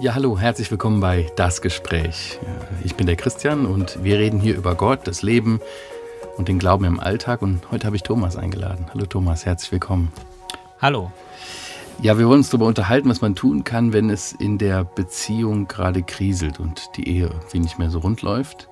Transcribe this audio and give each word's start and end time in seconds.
Ja, 0.00 0.14
hallo, 0.14 0.38
herzlich 0.38 0.70
willkommen 0.70 1.00
bei 1.00 1.30
Das 1.36 1.60
Gespräch. 1.60 2.38
Ich 2.82 2.94
bin 2.94 3.06
der 3.06 3.16
Christian 3.16 3.66
und 3.66 4.02
wir 4.02 4.18
reden 4.18 4.40
hier 4.40 4.56
über 4.56 4.74
Gott, 4.74 5.06
das 5.06 5.20
Leben 5.22 5.60
und 6.38 6.48
den 6.48 6.58
Glauben 6.58 6.86
im 6.86 6.98
Alltag. 6.98 7.42
Und 7.42 7.70
heute 7.70 7.86
habe 7.86 7.96
ich 7.96 8.02
Thomas 8.02 8.36
eingeladen. 8.36 8.86
Hallo 8.94 9.04
Thomas, 9.04 9.44
herzlich 9.44 9.72
willkommen. 9.72 10.10
Hallo. 10.80 11.12
Ja, 12.00 12.16
wir 12.16 12.26
wollen 12.26 12.38
uns 12.38 12.48
darüber 12.48 12.64
unterhalten, 12.64 13.10
was 13.10 13.20
man 13.20 13.34
tun 13.34 13.62
kann, 13.62 13.92
wenn 13.92 14.08
es 14.08 14.32
in 14.32 14.56
der 14.56 14.84
Beziehung 14.84 15.68
gerade 15.68 16.02
kriselt 16.02 16.58
und 16.58 16.88
die 16.96 17.06
Ehe 17.06 17.26
irgendwie 17.26 17.58
nicht 17.58 17.78
mehr 17.78 17.90
so 17.90 17.98
rund 17.98 18.22
läuft. 18.22 18.68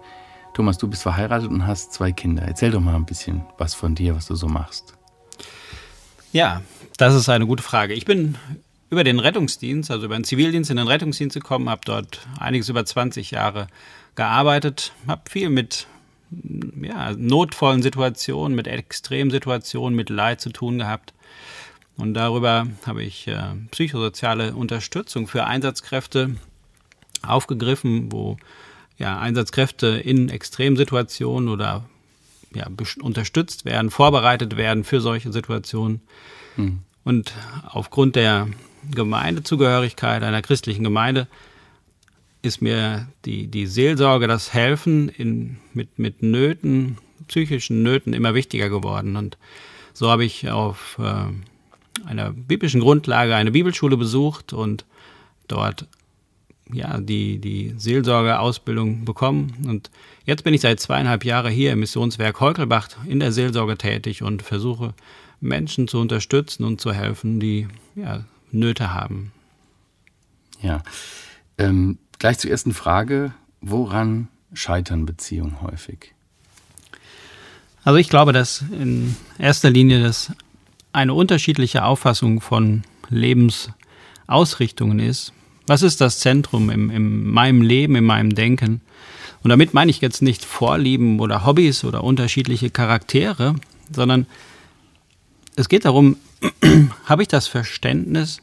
Thomas, 0.55 0.79
du 0.79 0.89
bist 0.89 1.03
verheiratet 1.03 1.51
und 1.51 1.67
hast 1.67 1.93
zwei 1.93 2.11
Kinder. 2.11 2.45
Erzähl 2.45 2.71
doch 2.71 2.81
mal 2.81 2.95
ein 2.95 3.05
bisschen 3.05 3.43
was 3.59 3.75
von 3.75 3.95
dir, 3.95 4.17
was 4.17 4.29
du 4.29 4.35
so 4.35 4.49
machst. 4.49 4.95
Ja, 6.33 6.63
das 6.97 7.15
ist 7.15 7.29
eine 7.29 7.47
gute 7.47 7.63
Frage. 7.63 7.93
Ich 7.93 8.07
bin 8.07 8.37
über 8.91 9.05
den 9.05 9.19
Rettungsdienst, 9.19 9.91
also 9.91 10.07
über 10.07 10.17
den 10.17 10.25
Zivildienst 10.25 10.71
in 10.71 10.77
den 10.77 10.89
Rettungsdienst 10.89 11.35
gekommen, 11.35 11.69
habe 11.69 11.83
dort 11.85 12.27
einiges 12.39 12.69
über 12.69 12.85
20 12.85 13.31
Jahre 13.31 13.69
gearbeitet, 14.15 14.93
habe 15.07 15.23
viel 15.29 15.51
mit 15.51 15.87
ja, 16.83 17.13
notvollen 17.13 17.83
Situationen, 17.83 18.55
mit 18.55 18.67
Extremsituationen, 18.67 19.97
mit 19.97 20.11
Leid 20.11 20.41
zu 20.41 20.51
tun 20.51 20.79
gehabt. 20.79 21.15
Und 21.97 22.15
darüber 22.15 22.67
habe 22.87 23.03
ich 23.03 23.27
äh, 23.27 23.55
psychosoziale 23.71 24.55
Unterstützung 24.55 25.27
für 25.27 25.45
Einsatzkräfte 25.45 26.37
aufgegriffen, 27.23 28.13
wo 28.13 28.37
ja, 28.99 29.19
Einsatzkräfte 29.19 29.89
in 29.89 30.29
Extremsituationen 30.29 31.49
oder 31.49 31.89
ja, 32.55 32.67
unterstützt 33.01 33.65
werden, 33.65 33.91
vorbereitet 33.91 34.57
werden 34.57 34.85
für 34.85 35.01
solche 35.01 35.33
Situationen. 35.33 36.01
Hm. 36.57 36.81
Und 37.05 37.33
aufgrund 37.69 38.17
der 38.17 38.49
Gemeindezugehörigkeit 38.95 40.23
einer 40.23 40.43
christlichen 40.43 40.85
Gemeinde 40.85 41.27
ist 42.43 42.63
mir 42.63 43.09
die, 43.25 43.49
die 43.49 43.67
Seelsorge, 43.67 44.27
das 44.27 44.53
Helfen 44.53 45.09
in, 45.09 45.59
mit, 45.75 45.99
mit 45.99 46.23
Nöten, 46.23 46.99
psychischen 47.27 47.83
Nöten 47.83 48.13
immer 48.13 48.35
wichtiger 48.35 48.69
geworden. 48.69 49.17
Und 49.17 49.37
so 49.93 50.09
habe 50.11 50.25
ich 50.25 50.49
auf 50.51 50.99
äh, 51.01 52.07
einer 52.07 52.33
biblischen 52.33 52.81
Grundlage 52.81 53.35
eine 53.35 53.51
Bibelschule 53.51 53.97
besucht 53.97 54.53
und 54.53 54.85
dort 55.49 55.87
ja, 56.73 56.99
die, 56.99 57.39
die 57.39 57.75
Seelsorgeausbildung 57.77 59.05
bekommen. 59.05 59.55
Und 59.67 59.91
jetzt 60.25 60.45
bin 60.45 60.55
ich 60.55 60.61
seit 60.61 60.81
zweieinhalb 60.81 61.25
Jahren 61.25 61.53
hier 61.53 61.73
im 61.73 61.81
Missionswerk 61.81 62.41
Heukelbach 62.41 62.89
in 63.07 63.21
der 63.21 63.33
Seelsorge 63.33 63.77
tätig 63.77 64.23
und 64.23 64.43
versuche 64.43 64.95
Menschen 65.41 65.89
zu 65.89 65.99
unterstützen 65.99 66.65
und 66.65 66.81
zu 66.81 66.93
helfen, 66.93 67.41
die 67.41 67.69
ja, 67.95 68.25
Nöte 68.51 68.93
haben. 68.93 69.33
Ja. 70.63 70.83
Ähm, 71.57 71.99
gleich 72.19 72.39
zur 72.39 72.51
ersten 72.51 72.75
Frage. 72.75 73.33
Woran 73.61 74.29
scheitern 74.53 75.07
Beziehungen 75.07 75.61
häufig? 75.63 76.15
Also 77.85 77.97
ich 77.99 78.09
glaube, 78.09 78.33
dass 78.33 78.63
in 78.73 79.17
erster 79.39 79.71
Linie 79.71 80.03
das 80.03 80.33
eine 80.93 81.15
unterschiedliche 81.15 81.85
Auffassung 81.85 82.41
von 82.41 82.83
Lebensausrichtungen 83.09 84.99
ist. 84.99 85.33
Was 85.67 85.83
ist 85.83 86.01
das 86.01 86.19
Zentrum 86.19 86.71
im, 86.71 86.91
in 86.91 87.25
meinem 87.31 87.63
Leben, 87.63 87.95
in 87.97 88.05
meinem 88.05 88.35
Denken? 88.35 88.81
Und 89.43 89.51
damit 89.51 89.75
meine 89.75 89.91
ich 89.91 90.01
jetzt 90.01 90.23
nicht 90.23 90.45
Vorlieben 90.45 91.21
oder 91.21 91.47
Hobbys 91.47 91.85
oder 91.85 92.03
unterschiedliche 92.03 92.71
Charaktere, 92.71 93.55
sondern 93.93 94.27
es 95.57 95.69
geht 95.69 95.85
darum, 95.85 96.17
habe 97.05 97.23
ich 97.23 97.29
das 97.29 97.47
Verständnis, 97.47 98.41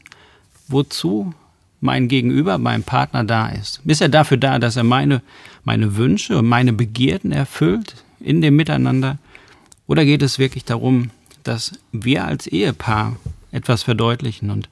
wozu 0.67 1.33
mein 1.81 2.07
Gegenüber, 2.07 2.57
mein 2.57 2.83
Partner 2.83 3.23
da 3.23 3.49
ist? 3.49 3.81
Ist 3.85 4.01
er 4.01 4.09
dafür 4.09 4.37
da, 4.37 4.59
dass 4.59 4.75
er 4.75 4.83
meine, 4.83 5.21
meine 5.63 5.95
Wünsche 5.97 6.37
und 6.37 6.47
meine 6.47 6.73
Begierden 6.73 7.31
erfüllt 7.31 7.95
in 8.19 8.41
dem 8.41 8.55
Miteinander? 8.55 9.17
Oder 9.87 10.03
geht 10.03 10.21
es 10.21 10.39
wirklich 10.39 10.65
darum, 10.65 11.11
dass 11.43 11.73
wir 11.91 12.25
als 12.25 12.47
Ehepaar 12.47 13.17
etwas 13.51 13.83
verdeutlichen? 13.83 14.49
Und 14.49 14.69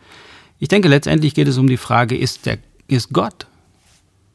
ich 0.59 0.67
denke, 0.67 0.87
letztendlich 0.87 1.33
geht 1.33 1.47
es 1.47 1.57
um 1.57 1.67
die 1.67 1.77
Frage, 1.77 2.17
ist, 2.17 2.45
der, 2.45 2.57
ist 2.87 3.13
Gott 3.13 3.47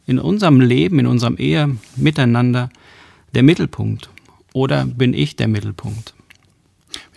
in 0.06 0.18
unserem 0.18 0.60
Leben, 0.60 0.98
in 1.00 1.06
unserem 1.06 1.36
Ehe 1.36 1.76
miteinander 1.96 2.70
der 3.34 3.42
Mittelpunkt? 3.42 4.08
Oder 4.54 4.86
bin 4.86 5.14
ich 5.14 5.36
der 5.36 5.48
Mittelpunkt? 5.48 6.14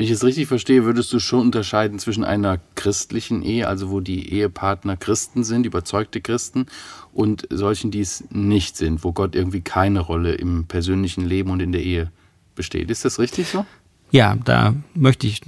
Wenn 0.01 0.07
ich 0.07 0.13
es 0.13 0.23
richtig 0.23 0.47
verstehe, 0.47 0.83
würdest 0.83 1.13
du 1.13 1.19
schon 1.19 1.41
unterscheiden 1.41 1.99
zwischen 1.99 2.23
einer 2.23 2.59
christlichen 2.73 3.43
Ehe, 3.43 3.67
also 3.67 3.91
wo 3.91 3.99
die 3.99 4.33
Ehepartner 4.33 4.97
Christen 4.97 5.43
sind, 5.43 5.63
überzeugte 5.67 6.21
Christen, 6.21 6.65
und 7.13 7.47
solchen, 7.51 7.91
die 7.91 7.99
es 7.99 8.23
nicht 8.31 8.77
sind, 8.77 9.03
wo 9.03 9.11
Gott 9.11 9.35
irgendwie 9.35 9.61
keine 9.61 9.99
Rolle 9.99 10.33
im 10.33 10.65
persönlichen 10.65 11.23
Leben 11.23 11.51
und 11.51 11.59
in 11.59 11.71
der 11.71 11.83
Ehe 11.83 12.11
besteht. 12.55 12.89
Ist 12.89 13.05
das 13.05 13.19
richtig 13.19 13.49
so? 13.49 13.63
Ja, 14.09 14.39
da 14.43 14.73
möchte 14.95 15.27
ich 15.27 15.41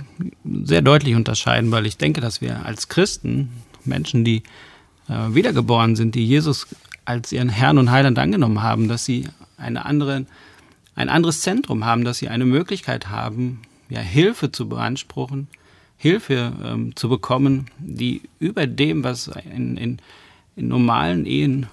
sehr 0.63 0.83
deutlich 0.83 1.15
unterscheiden, 1.15 1.71
weil 1.71 1.87
ich 1.87 1.97
denke, 1.97 2.21
dass 2.21 2.39
wir 2.39 2.63
als 2.63 2.89
Christen, 2.89 3.49
Menschen, 3.85 4.23
die 4.23 4.43
äh, 5.09 5.33
wiedergeboren 5.33 5.95
sind, 5.95 6.13
die 6.13 6.27
Jesus 6.27 6.67
als 7.05 7.31
ihren 7.31 7.49
Herrn 7.49 7.79
und 7.79 7.89
Heiland 7.89 8.19
angenommen 8.19 8.61
haben, 8.61 8.87
dass 8.87 9.03
sie 9.03 9.29
eine 9.57 9.83
andere, 9.87 10.27
ein 10.93 11.09
anderes 11.09 11.41
Zentrum 11.41 11.85
haben, 11.85 12.03
dass 12.03 12.19
sie 12.19 12.29
eine 12.29 12.45
Möglichkeit 12.45 13.09
haben, 13.09 13.59
ja, 13.93 13.99
Hilfe 13.99 14.51
zu 14.51 14.67
beanspruchen, 14.67 15.47
Hilfe 15.97 16.51
ähm, 16.63 16.95
zu 16.95 17.09
bekommen, 17.09 17.67
die 17.77 18.23
über 18.39 18.65
dem, 18.65 19.03
was 19.03 19.27
in, 19.27 19.77
in, 19.77 19.99
in 20.55 20.67
normalen 20.67 21.27
Ehen 21.27 21.67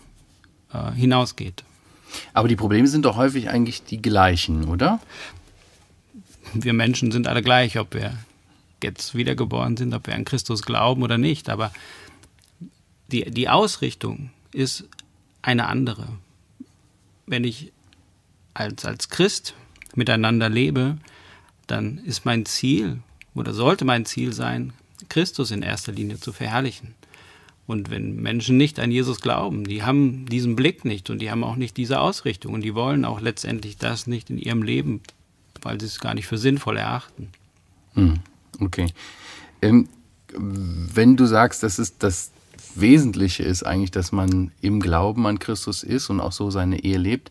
äh, 0.72 0.92
hinausgeht. 0.92 1.64
Aber 2.34 2.46
die 2.46 2.56
Probleme 2.56 2.88
sind 2.88 3.06
doch 3.06 3.16
häufig 3.16 3.48
eigentlich 3.48 3.84
die 3.84 4.02
gleichen, 4.02 4.68
oder? 4.68 5.00
Wir 6.52 6.74
Menschen 6.74 7.10
sind 7.10 7.26
alle 7.26 7.42
gleich, 7.42 7.78
ob 7.78 7.94
wir 7.94 8.12
jetzt 8.82 9.14
wiedergeboren 9.14 9.78
sind, 9.78 9.94
ob 9.94 10.06
wir 10.06 10.14
an 10.14 10.26
Christus 10.26 10.60
glauben 10.62 11.02
oder 11.02 11.16
nicht. 11.16 11.48
Aber 11.48 11.72
die, 13.10 13.30
die 13.30 13.48
Ausrichtung 13.48 14.28
ist 14.52 14.84
eine 15.40 15.68
andere. 15.68 16.06
Wenn 17.26 17.44
ich 17.44 17.72
als, 18.52 18.84
als 18.84 19.08
Christ 19.08 19.54
miteinander 19.94 20.50
lebe, 20.50 20.98
dann 21.70 21.98
ist 21.98 22.24
mein 22.24 22.46
Ziel 22.46 22.98
oder 23.34 23.54
sollte 23.54 23.84
mein 23.84 24.04
Ziel 24.04 24.32
sein, 24.32 24.72
Christus 25.08 25.50
in 25.50 25.62
erster 25.62 25.92
Linie 25.92 26.18
zu 26.18 26.32
verherrlichen. 26.32 26.94
Und 27.66 27.88
wenn 27.90 28.16
Menschen 28.16 28.56
nicht 28.56 28.80
an 28.80 28.90
Jesus 28.90 29.20
glauben, 29.20 29.64
die 29.64 29.84
haben 29.84 30.26
diesen 30.26 30.56
Blick 30.56 30.84
nicht 30.84 31.08
und 31.08 31.20
die 31.20 31.30
haben 31.30 31.44
auch 31.44 31.56
nicht 31.56 31.76
diese 31.76 32.00
Ausrichtung 32.00 32.54
und 32.54 32.62
die 32.62 32.74
wollen 32.74 33.04
auch 33.04 33.20
letztendlich 33.20 33.76
das 33.76 34.08
nicht 34.08 34.28
in 34.28 34.38
ihrem 34.38 34.62
Leben, 34.62 35.00
weil 35.62 35.78
sie 35.80 35.86
es 35.86 36.00
gar 36.00 36.14
nicht 36.14 36.26
für 36.26 36.38
sinnvoll 36.38 36.78
erachten. 36.78 37.28
Hm, 37.94 38.18
okay. 38.58 38.86
Ähm, 39.62 39.88
wenn 40.34 41.16
du 41.16 41.26
sagst, 41.26 41.62
das 41.62 41.78
ist 41.78 42.02
das 42.02 42.32
Wesentliche 42.74 43.42
ist 43.42 43.62
eigentlich, 43.62 43.90
dass 43.90 44.12
man 44.12 44.52
im 44.60 44.80
Glauben 44.80 45.26
an 45.26 45.38
Christus 45.38 45.82
ist 45.82 46.10
und 46.10 46.20
auch 46.20 46.32
so 46.32 46.50
seine 46.50 46.82
Ehe 46.82 46.98
lebt, 46.98 47.30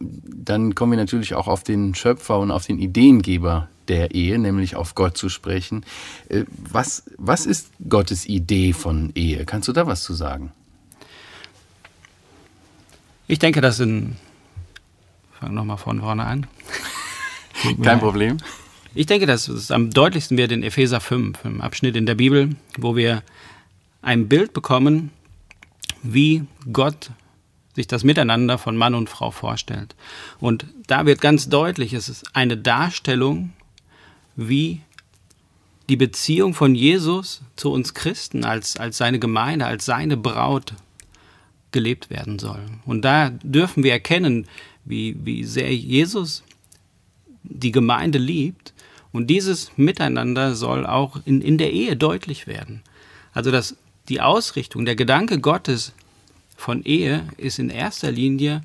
dann 0.00 0.74
kommen 0.74 0.92
wir 0.92 0.98
natürlich 0.98 1.34
auch 1.34 1.48
auf 1.48 1.62
den 1.62 1.94
Schöpfer 1.94 2.38
und 2.38 2.50
auf 2.50 2.66
den 2.66 2.78
Ideengeber 2.78 3.68
der 3.88 4.14
Ehe, 4.14 4.38
nämlich 4.38 4.76
auf 4.76 4.94
Gott 4.94 5.16
zu 5.16 5.28
sprechen. 5.28 5.84
Äh, 6.28 6.44
was, 6.48 7.04
was 7.18 7.46
ist 7.46 7.70
Gottes 7.88 8.26
Idee 8.26 8.72
von 8.72 9.12
Ehe? 9.14 9.44
Kannst 9.44 9.68
du 9.68 9.72
da 9.72 9.86
was 9.86 10.02
zu 10.02 10.14
sagen? 10.14 10.52
Ich 13.26 13.38
denke, 13.38 13.60
das 13.60 13.76
sind. 13.76 14.16
Fangen 15.38 15.54
nochmal 15.54 15.78
von 15.78 16.00
vorne 16.00 16.24
an. 16.24 16.46
Kein 17.82 17.98
Problem. 17.98 18.38
Ich 18.94 19.06
denke, 19.06 19.26
dass 19.26 19.48
es 19.48 19.70
am 19.70 19.90
deutlichsten 19.90 20.36
wird 20.36 20.52
in 20.52 20.62
Epheser 20.62 21.00
5, 21.00 21.44
im 21.44 21.60
Abschnitt 21.60 21.96
in 21.96 22.04
der 22.04 22.14
Bibel, 22.14 22.56
wo 22.76 22.94
wir 22.94 23.22
ein 24.02 24.28
Bild 24.28 24.52
bekommen, 24.52 25.10
wie 26.02 26.44
Gott 26.72 27.10
sich 27.74 27.86
das 27.86 28.04
Miteinander 28.04 28.58
von 28.58 28.76
Mann 28.76 28.94
und 28.94 29.08
Frau 29.08 29.30
vorstellt. 29.30 29.94
Und 30.40 30.66
da 30.86 31.06
wird 31.06 31.20
ganz 31.20 31.48
deutlich, 31.48 31.94
es 31.94 32.08
ist 32.08 32.36
eine 32.36 32.56
Darstellung, 32.56 33.52
wie 34.36 34.82
die 35.88 35.96
Beziehung 35.96 36.54
von 36.54 36.74
Jesus 36.74 37.42
zu 37.56 37.72
uns 37.72 37.94
Christen 37.94 38.44
als, 38.44 38.76
als 38.76 38.98
seine 38.98 39.18
Gemeinde, 39.18 39.66
als 39.66 39.86
seine 39.86 40.16
Braut 40.16 40.74
gelebt 41.70 42.10
werden 42.10 42.38
soll. 42.38 42.60
Und 42.84 43.02
da 43.02 43.30
dürfen 43.30 43.82
wir 43.82 43.92
erkennen, 43.92 44.46
wie, 44.84 45.16
wie 45.24 45.44
sehr 45.44 45.74
Jesus 45.74 46.42
die 47.42 47.72
Gemeinde 47.72 48.18
liebt. 48.18 48.74
Und 49.12 49.28
dieses 49.28 49.76
Miteinander 49.76 50.54
soll 50.54 50.86
auch 50.86 51.20
in, 51.24 51.40
in 51.40 51.58
der 51.58 51.72
Ehe 51.72 51.96
deutlich 51.96 52.46
werden. 52.46 52.82
Also 53.32 53.50
das 53.50 53.76
die 54.08 54.20
Ausrichtung, 54.20 54.84
der 54.84 54.96
Gedanke 54.96 55.40
Gottes 55.40 55.92
von 56.56 56.82
Ehe 56.84 57.26
ist 57.36 57.58
in 57.58 57.70
erster 57.70 58.10
Linie 58.10 58.62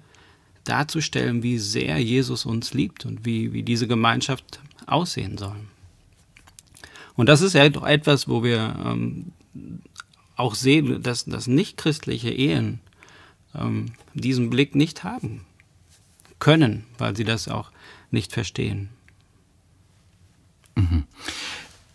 darzustellen, 0.63 1.44
wie 1.44 1.57
sehr 1.57 1.98
Jesus 2.00 2.45
uns 2.45 2.74
liebt 2.74 3.06
und 3.06 3.25
wie, 3.25 3.54
wie 3.54 3.63
diese 3.63 3.88
Gemeinschaft 3.88 4.60
aussehen 4.86 5.38
soll. 5.38 5.56
Und 7.16 7.28
das 7.28 7.42
ist 7.42 7.54
ja 7.54 7.68
doch 7.69 7.86
etwas, 7.86 8.28
wo 8.28 8.44
wir 8.44 8.75
ähm, 8.86 9.31
auch 10.36 10.56
sehe, 10.56 11.00
dass, 11.00 11.25
dass 11.25 11.48
nicht-christliche 11.48 12.30
Ehen 12.30 12.80
ähm, 13.56 13.94
diesen 14.13 14.50
Blick 14.50 14.75
nicht 14.75 15.04
haben 15.04 15.45
können, 16.39 16.86
weil 16.98 17.16
sie 17.16 17.24
das 17.24 17.48
auch 17.48 17.72
nicht 18.12 18.34
verstehen. 18.34 18.89
Mhm. 20.75 21.06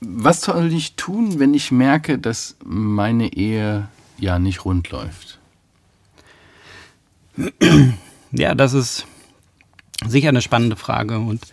Was 0.05 0.41
soll 0.41 0.73
ich 0.73 0.97
tun, 0.97 1.39
wenn 1.39 1.55
ich 1.55 1.71
merke, 1.71 2.19
dass 2.19 2.57
meine 2.65 3.33
Ehe 3.33 3.89
ja 4.19 4.41
nicht 4.41 4.65
rund 4.65 4.91
läuft? 4.91 5.39
Ja, 8.33 8.55
das 8.57 8.73
ist 8.73 9.07
sicher 10.05 10.31
eine 10.31 10.43
spannende 10.43 10.75
Frage 10.75 11.21
und 11.21 11.47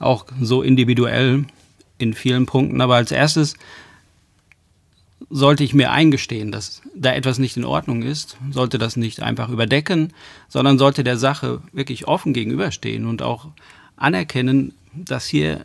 auch 0.00 0.26
so 0.40 0.62
individuell 0.62 1.44
in 1.98 2.14
vielen 2.14 2.46
Punkten. 2.46 2.80
Aber 2.80 2.96
als 2.96 3.12
erstes 3.12 3.54
sollte 5.30 5.62
ich 5.62 5.72
mir 5.72 5.92
eingestehen, 5.92 6.50
dass 6.50 6.82
da 6.96 7.12
etwas 7.12 7.38
nicht 7.38 7.56
in 7.56 7.64
Ordnung 7.64 8.02
ist, 8.02 8.36
sollte 8.50 8.78
das 8.78 8.96
nicht 8.96 9.22
einfach 9.22 9.50
überdecken, 9.50 10.12
sondern 10.48 10.78
sollte 10.78 11.04
der 11.04 11.16
Sache 11.16 11.62
wirklich 11.72 12.08
offen 12.08 12.32
gegenüberstehen 12.32 13.06
und 13.06 13.22
auch 13.22 13.46
anerkennen, 13.96 14.74
dass 14.92 15.26
hier 15.26 15.64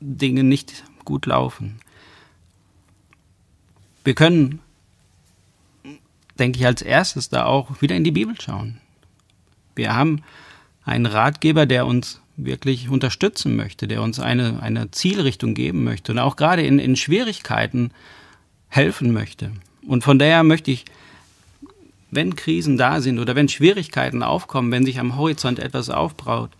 Dinge 0.00 0.42
nicht 0.42 0.84
gut 1.06 1.24
laufen. 1.24 1.80
Wir 4.04 4.14
können, 4.14 4.60
denke 6.38 6.58
ich, 6.58 6.66
als 6.66 6.82
erstes 6.82 7.30
da 7.30 7.46
auch 7.46 7.80
wieder 7.80 7.96
in 7.96 8.04
die 8.04 8.12
Bibel 8.12 8.38
schauen. 8.38 8.78
Wir 9.74 9.96
haben 9.96 10.22
einen 10.84 11.06
Ratgeber, 11.06 11.64
der 11.66 11.86
uns 11.86 12.20
wirklich 12.36 12.88
unterstützen 12.90 13.56
möchte, 13.56 13.88
der 13.88 14.02
uns 14.02 14.20
eine, 14.20 14.62
eine 14.62 14.90
Zielrichtung 14.90 15.54
geben 15.54 15.84
möchte 15.84 16.12
und 16.12 16.18
auch 16.18 16.36
gerade 16.36 16.62
in, 16.62 16.78
in 16.78 16.96
Schwierigkeiten 16.96 17.90
helfen 18.68 19.12
möchte. 19.12 19.52
Und 19.86 20.04
von 20.04 20.18
daher 20.18 20.42
möchte 20.42 20.70
ich, 20.70 20.84
wenn 22.10 22.36
Krisen 22.36 22.76
da 22.76 23.00
sind 23.00 23.18
oder 23.18 23.34
wenn 23.34 23.48
Schwierigkeiten 23.48 24.22
aufkommen, 24.22 24.70
wenn 24.70 24.84
sich 24.84 25.00
am 25.00 25.16
Horizont 25.16 25.58
etwas 25.58 25.90
aufbraut, 25.90 26.50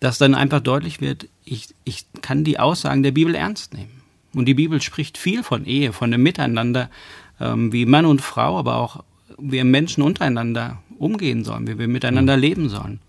dass 0.00 0.18
dann 0.18 0.34
einfach 0.34 0.60
deutlich 0.60 1.00
wird, 1.00 1.28
ich, 1.44 1.68
ich 1.84 2.06
kann 2.22 2.44
die 2.44 2.58
Aussagen 2.58 3.02
der 3.02 3.12
Bibel 3.12 3.34
ernst 3.34 3.74
nehmen. 3.74 4.02
Und 4.34 4.46
die 4.46 4.54
Bibel 4.54 4.82
spricht 4.82 5.16
viel 5.16 5.42
von 5.42 5.64
Ehe, 5.64 5.92
von 5.92 6.10
dem 6.10 6.22
Miteinander, 6.22 6.90
ähm, 7.40 7.72
wie 7.72 7.86
Mann 7.86 8.04
und 8.04 8.20
Frau, 8.20 8.58
aber 8.58 8.76
auch 8.76 9.02
wie 9.38 9.62
Menschen 9.64 10.02
untereinander 10.02 10.78
umgehen 10.98 11.44
sollen, 11.44 11.66
wie 11.66 11.78
wir 11.78 11.88
miteinander 11.88 12.36
mhm. 12.36 12.42
leben 12.42 12.68
sollen. 12.68 13.00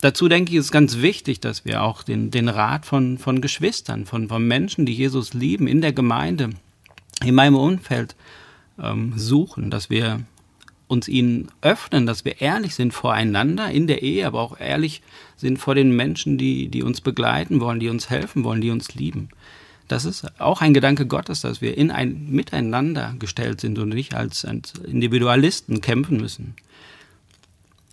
Dazu 0.00 0.28
denke 0.28 0.52
ich, 0.52 0.58
ist 0.58 0.70
ganz 0.70 0.98
wichtig, 0.98 1.40
dass 1.40 1.64
wir 1.64 1.82
auch 1.82 2.02
den, 2.02 2.30
den 2.30 2.50
Rat 2.50 2.84
von, 2.84 3.16
von 3.16 3.40
Geschwistern, 3.40 4.04
von, 4.04 4.28
von 4.28 4.46
Menschen, 4.46 4.84
die 4.84 4.92
Jesus 4.92 5.32
lieben, 5.32 5.66
in 5.66 5.80
der 5.80 5.94
Gemeinde, 5.94 6.50
in 7.24 7.34
meinem 7.34 7.54
Umfeld 7.54 8.14
ähm, 8.78 9.14
suchen, 9.16 9.70
dass 9.70 9.88
wir 9.88 10.20
uns 10.94 11.08
ihnen 11.08 11.48
öffnen, 11.60 12.06
dass 12.06 12.24
wir 12.24 12.40
ehrlich 12.40 12.74
sind 12.74 12.94
voreinander 12.94 13.70
in 13.70 13.86
der 13.86 14.02
Ehe, 14.02 14.26
aber 14.26 14.40
auch 14.40 14.58
ehrlich 14.58 15.02
sind 15.36 15.58
vor 15.58 15.74
den 15.74 15.94
Menschen, 15.94 16.38
die, 16.38 16.68
die 16.68 16.82
uns 16.82 17.02
begleiten 17.02 17.60
wollen, 17.60 17.80
die 17.80 17.90
uns 17.90 18.08
helfen 18.08 18.44
wollen, 18.44 18.62
die 18.62 18.70
uns 18.70 18.94
lieben. 18.94 19.28
Das 19.88 20.06
ist 20.06 20.40
auch 20.40 20.62
ein 20.62 20.72
Gedanke 20.72 21.06
Gottes, 21.06 21.42
dass 21.42 21.60
wir 21.60 21.76
in 21.76 21.90
ein 21.90 22.30
Miteinander 22.30 23.14
gestellt 23.18 23.60
sind 23.60 23.78
und 23.78 23.90
nicht 23.90 24.14
als, 24.14 24.44
als 24.44 24.72
Individualisten 24.78 25.82
kämpfen 25.82 26.16
müssen. 26.16 26.54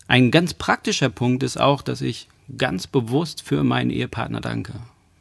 Ein 0.07 0.31
ganz 0.31 0.53
praktischer 0.53 1.09
Punkt 1.09 1.44
ist 1.44 1.59
auch, 1.59 1.81
dass 1.81 2.01
ich 2.01 2.27
ganz 2.57 2.88
bewusst 2.88 3.42
für 3.42 3.63
meinen 3.63 3.89
Ehepartner 3.89 4.42
danke. 4.42 4.74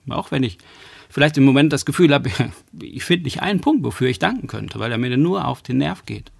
Auch 0.09 0.31
wenn 0.31 0.43
ich 0.43 0.59
vielleicht 1.09 1.37
im 1.37 1.45
Moment 1.45 1.73
das 1.73 1.85
Gefühl 1.85 2.15
habe, 2.15 2.31
ich 2.81 3.05
finde 3.05 3.25
nicht 3.25 3.43
einen 3.43 3.61
Punkt, 3.61 3.85
wofür 3.85 4.09
ich 4.09 4.19
danken 4.19 4.47
könnte, 4.47 4.79
weil 4.79 4.93
er 4.93 4.99
mir 4.99 5.17
nur 5.17 5.47
auf 5.47 5.63
den 5.63 5.79
Nerv 5.79 6.07
geht. 6.07 6.31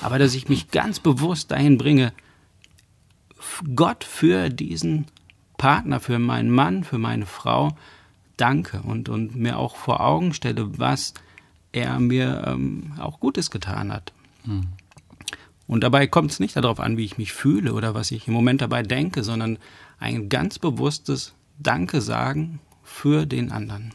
Aber 0.00 0.18
dass 0.18 0.34
ich 0.34 0.48
mich 0.48 0.70
ganz 0.70 1.00
bewusst 1.00 1.50
dahin 1.50 1.78
bringe, 1.78 2.12
Gott 3.74 4.04
für 4.04 4.48
diesen 4.48 5.06
Partner, 5.56 6.00
für 6.00 6.18
meinen 6.18 6.50
Mann, 6.50 6.84
für 6.84 6.98
meine 6.98 7.26
Frau 7.26 7.76
danke 8.36 8.80
und, 8.82 9.08
und 9.08 9.36
mir 9.36 9.58
auch 9.58 9.76
vor 9.76 10.00
Augen 10.00 10.34
stelle, 10.34 10.78
was 10.78 11.14
er 11.72 11.98
mir 12.00 12.44
ähm, 12.46 12.92
auch 12.98 13.20
Gutes 13.20 13.50
getan 13.50 13.92
hat. 13.92 14.12
Hm. 14.44 14.66
Und 15.66 15.82
dabei 15.82 16.06
kommt 16.06 16.30
es 16.30 16.40
nicht 16.40 16.56
darauf 16.56 16.80
an, 16.80 16.96
wie 16.96 17.04
ich 17.04 17.16
mich 17.16 17.32
fühle 17.32 17.72
oder 17.72 17.94
was 17.94 18.10
ich 18.10 18.28
im 18.28 18.34
Moment 18.34 18.60
dabei 18.60 18.82
denke, 18.82 19.22
sondern 19.22 19.58
ein 19.98 20.28
ganz 20.28 20.58
bewusstes 20.58 21.34
Danke 21.58 22.00
sagen 22.00 22.60
für 22.82 23.26
den 23.26 23.50
anderen. 23.50 23.92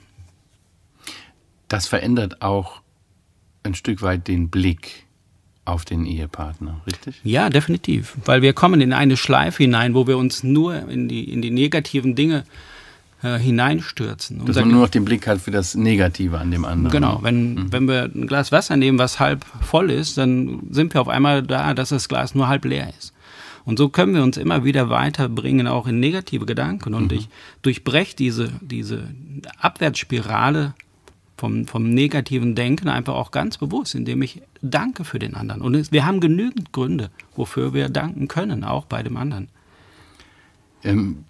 Das 1.68 1.88
verändert 1.88 2.42
auch 2.42 2.82
ein 3.64 3.76
Stück 3.76 4.02
weit 4.02 4.28
den 4.28 4.50
Blick 4.50 5.06
auf 5.70 5.86
den 5.86 6.06
Ehepartner, 6.06 6.82
richtig? 6.86 7.20
Ja, 7.24 7.50
definitiv. 7.50 8.18
Weil 8.26 8.42
wir 8.42 8.54
kommen 8.54 8.82
in 8.82 8.94
eine 8.94 9.18
Schleife 9.18 9.64
hinein, 9.64 9.94
wo 9.94 10.08
wir 10.08 10.18
uns 10.18 10.44
nur 10.44 10.90
in 10.90 11.08
die, 11.08 11.32
in 11.32 11.42
die 11.42 11.52
negativen 11.52 12.16
Dinge 12.16 12.44
äh, 13.22 13.38
hineinstürzen. 13.38 14.46
Dass 14.46 14.56
man 14.56 14.70
nur 14.70 14.82
noch 14.82 14.90
den 14.90 15.06
Blick 15.06 15.28
hat 15.28 15.42
für 15.42 15.52
das 15.52 15.76
Negative 15.76 16.38
an 16.38 16.52
dem 16.52 16.66
anderen. 16.66 16.92
Genau, 16.92 17.20
wenn, 17.22 17.54
mhm. 17.54 17.72
wenn 17.72 17.88
wir 17.88 18.04
ein 18.04 18.28
Glas 18.28 18.52
Wasser 18.52 18.78
nehmen, 18.78 18.98
was 18.98 19.20
halb 19.20 19.46
voll 19.62 19.92
ist, 19.92 20.18
dann 20.18 20.62
sind 20.72 20.94
wir 20.94 21.02
auf 21.02 21.10
einmal 21.10 21.44
da, 21.44 21.74
dass 21.74 21.90
das 21.90 22.08
Glas 22.08 22.34
nur 22.34 22.48
halb 22.48 22.66
leer 22.66 22.92
ist. 22.98 23.14
Und 23.66 23.78
so 23.78 23.90
können 23.90 24.16
wir 24.16 24.24
uns 24.24 24.38
immer 24.38 24.64
wieder 24.64 24.90
weiterbringen, 24.90 25.68
auch 25.68 25.86
in 25.86 26.00
negative 26.00 26.46
Gedanken. 26.46 26.94
Und 26.94 27.12
mhm. 27.12 27.18
ich 27.18 27.30
durchbreche 27.62 28.16
diese, 28.16 28.52
diese 28.62 29.04
Abwärtsspirale 29.60 30.74
vom, 31.38 31.68
vom 31.68 31.90
negativen 31.90 32.56
Denken 32.56 32.90
einfach 32.90 33.16
auch 33.16 33.32
ganz 33.32 33.58
bewusst, 33.58 33.96
indem 33.96 34.22
ich 34.22 34.42
danke 34.62 35.04
für 35.04 35.20
den 35.20 35.36
anderen. 35.36 35.62
Und 35.62 35.92
wir 35.92 36.06
haben 36.06 36.20
genügend 36.20 36.72
Gründe, 36.72 37.10
wofür 37.36 37.74
wir 37.74 37.90
danken 37.90 38.28
können, 38.28 38.64
auch 38.64 38.86
bei 38.86 39.04
dem 39.04 39.18
anderen. 39.18 39.48
Ähm, 40.84 41.26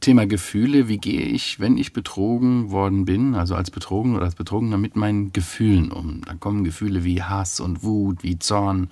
Thema 0.00 0.26
Gefühle, 0.26 0.88
wie 0.88 0.98
gehe 0.98 1.20
ich, 1.20 1.60
wenn 1.60 1.76
ich 1.76 1.92
betrogen 1.92 2.70
worden 2.70 3.04
bin, 3.04 3.34
also 3.34 3.54
als 3.54 3.70
Betrogen 3.70 4.16
oder 4.16 4.24
als 4.24 4.34
Betrogener 4.34 4.78
mit 4.78 4.96
meinen 4.96 5.32
Gefühlen 5.32 5.92
um? 5.92 6.22
Da 6.24 6.34
kommen 6.34 6.64
Gefühle 6.64 7.04
wie 7.04 7.22
Hass 7.22 7.60
und 7.60 7.82
Wut, 7.82 8.22
wie 8.22 8.38
Zorn, 8.38 8.88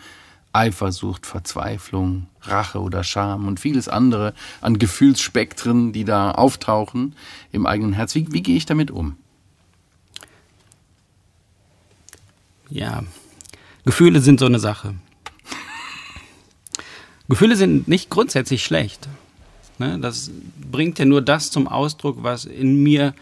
Eifersucht, 0.53 1.27
Verzweiflung, 1.27 2.27
Rache 2.43 2.81
oder 2.81 3.05
Scham 3.05 3.47
und 3.47 3.61
vieles 3.61 3.89
andere 3.89 4.35
an 4.61 4.79
Gefühlsspektren, 4.79 5.93
die 5.93 6.05
da 6.05 6.33
auftauchen 6.33 7.15
im 7.53 7.67
eigenen 7.67 7.93
Herz. 7.93 8.15
Wie, 8.15 8.31
wie 8.33 8.43
gehe 8.43 8.57
ich 8.57 8.67
damit 8.67 8.91
um? 8.91 9.17
Ja, 12.71 13.03
Gefühle 13.85 14.21
sind 14.21 14.41
so 14.41 14.47
eine 14.47 14.59
Sache. 14.59 14.95
Gefühle 17.29 17.57
sind 17.57 17.89
nicht 17.89 18.11
grundsätzlich 18.11 18.65
schlecht. 18.65 19.09
Ne? 19.79 19.99
Das 20.01 20.31
bringt 20.71 20.99
ja 20.99 21.05
nur 21.05 21.23
das 21.23 21.51
zum 21.51 21.67
Ausdruck, 21.67 22.23
was 22.23 22.45
in 22.45 22.83
mir 22.83 23.15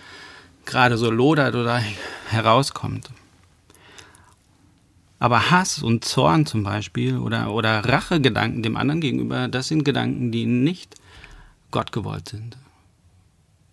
gerade 0.65 0.99
so 0.99 1.11
lodert 1.11 1.55
oder 1.55 1.83
herauskommt. 2.29 3.11
Aber 5.19 5.51
Hass 5.51 5.83
und 5.83 6.05
Zorn 6.05 6.47
zum 6.47 6.63
Beispiel 6.63 7.17
oder, 7.19 7.53
oder 7.53 7.85
Rachegedanken 7.85 8.63
dem 8.63 8.77
anderen 8.77 9.01
gegenüber, 9.01 9.49
das 9.49 9.69
sind 9.69 9.85
Gedanken, 9.85 10.31
die 10.31 10.47
nicht 10.47 10.95
Gott 11.71 11.93
gewollt 11.93 12.29
sind. 12.29 12.57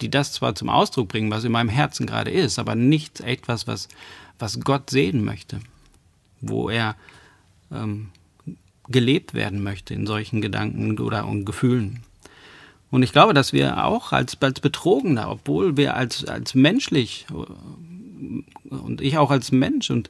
Die 0.01 0.09
das 0.09 0.33
zwar 0.33 0.55
zum 0.55 0.69
Ausdruck 0.69 1.09
bringen, 1.09 1.31
was 1.31 1.43
in 1.43 1.51
meinem 1.51 1.69
Herzen 1.69 2.07
gerade 2.07 2.31
ist, 2.31 2.57
aber 2.59 2.75
nicht 2.75 3.21
etwas, 3.21 3.67
was, 3.67 3.87
was 4.39 4.59
Gott 4.59 4.89
sehen 4.89 5.23
möchte, 5.23 5.59
wo 6.41 6.69
er 6.69 6.95
ähm, 7.71 8.09
gelebt 8.87 9.33
werden 9.33 9.63
möchte 9.63 9.93
in 9.93 10.05
solchen 10.05 10.41
Gedanken 10.41 10.99
oder 10.99 11.27
und 11.27 11.45
Gefühlen. 11.45 12.03
Und 12.91 13.03
ich 13.03 13.11
glaube, 13.11 13.33
dass 13.33 13.51
wir 13.51 13.83
auch 13.83 14.11
als, 14.11 14.41
als 14.41 14.59
Betrogener, 14.59 15.29
obwohl 15.29 15.75
wir 15.75 15.95
als, 15.95 16.25
als 16.25 16.53
menschlich 16.53 17.25
und 18.69 19.01
ich 19.01 19.17
auch 19.17 19.31
als 19.31 19.51
Mensch 19.51 19.89
und 19.89 20.09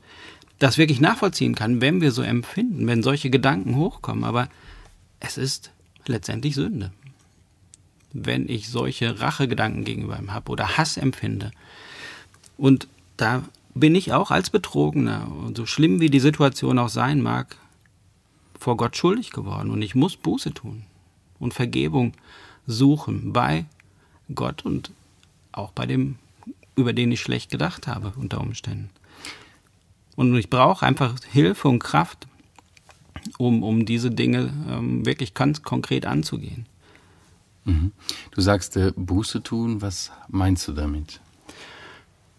das 0.59 0.77
wirklich 0.77 1.01
nachvollziehen 1.01 1.55
kann, 1.55 1.81
wenn 1.81 2.01
wir 2.01 2.11
so 2.11 2.21
empfinden, 2.21 2.87
wenn 2.87 3.03
solche 3.03 3.29
Gedanken 3.29 3.75
hochkommen. 3.75 4.23
Aber 4.23 4.49
es 5.19 5.37
ist 5.37 5.71
letztendlich 6.05 6.55
Sünde. 6.55 6.91
Wenn 8.13 8.47
ich 8.47 8.69
solche 8.69 9.19
Rachegedanken 9.19 9.83
gegenüber 9.83 10.17
ihm 10.17 10.33
habe 10.33 10.51
oder 10.51 10.77
Hass 10.77 10.97
empfinde. 10.97 11.51
Und 12.57 12.87
da 13.17 13.43
bin 13.75 13.93
ich 13.93 14.13
auch 14.13 14.31
als 14.31 14.49
Betrogener, 14.49 15.27
so 15.53 15.65
schlimm 15.65 15.99
wie 15.99 16.09
die 16.09 16.19
Situation 16.19 16.79
auch 16.79 16.89
sein 16.89 17.21
mag, 17.21 17.57
vor 18.57 18.77
Gott 18.77 18.95
schuldig 18.95 19.31
geworden. 19.31 19.69
Und 19.69 19.81
ich 19.81 19.93
muss 19.93 20.15
Buße 20.15 20.53
tun 20.53 20.83
und 21.39 21.53
Vergebung 21.53 22.13
suchen 22.65 23.33
bei 23.33 23.65
Gott 24.33 24.65
und 24.65 24.91
auch 25.51 25.71
bei 25.71 25.85
dem, 25.85 26.15
über 26.75 26.93
den 26.93 27.11
ich 27.11 27.21
schlecht 27.21 27.51
gedacht 27.51 27.87
habe 27.87 28.13
unter 28.17 28.39
Umständen. 28.39 28.89
Und 30.15 30.35
ich 30.37 30.49
brauche 30.49 30.85
einfach 30.85 31.13
Hilfe 31.29 31.67
und 31.67 31.79
Kraft, 31.79 32.27
um, 33.37 33.61
um 33.61 33.85
diese 33.85 34.09
Dinge 34.09 34.53
ähm, 34.69 35.05
wirklich 35.05 35.33
ganz 35.33 35.63
konkret 35.63 36.05
anzugehen. 36.05 36.65
Mhm. 37.65 37.91
Du 38.31 38.39
sagst 38.39 38.77
äh, 38.77 38.93
Buße 38.95 39.43
tun, 39.43 39.81
was 39.81 40.11
meinst 40.29 40.67
du 40.67 40.71
damit? 40.71 41.19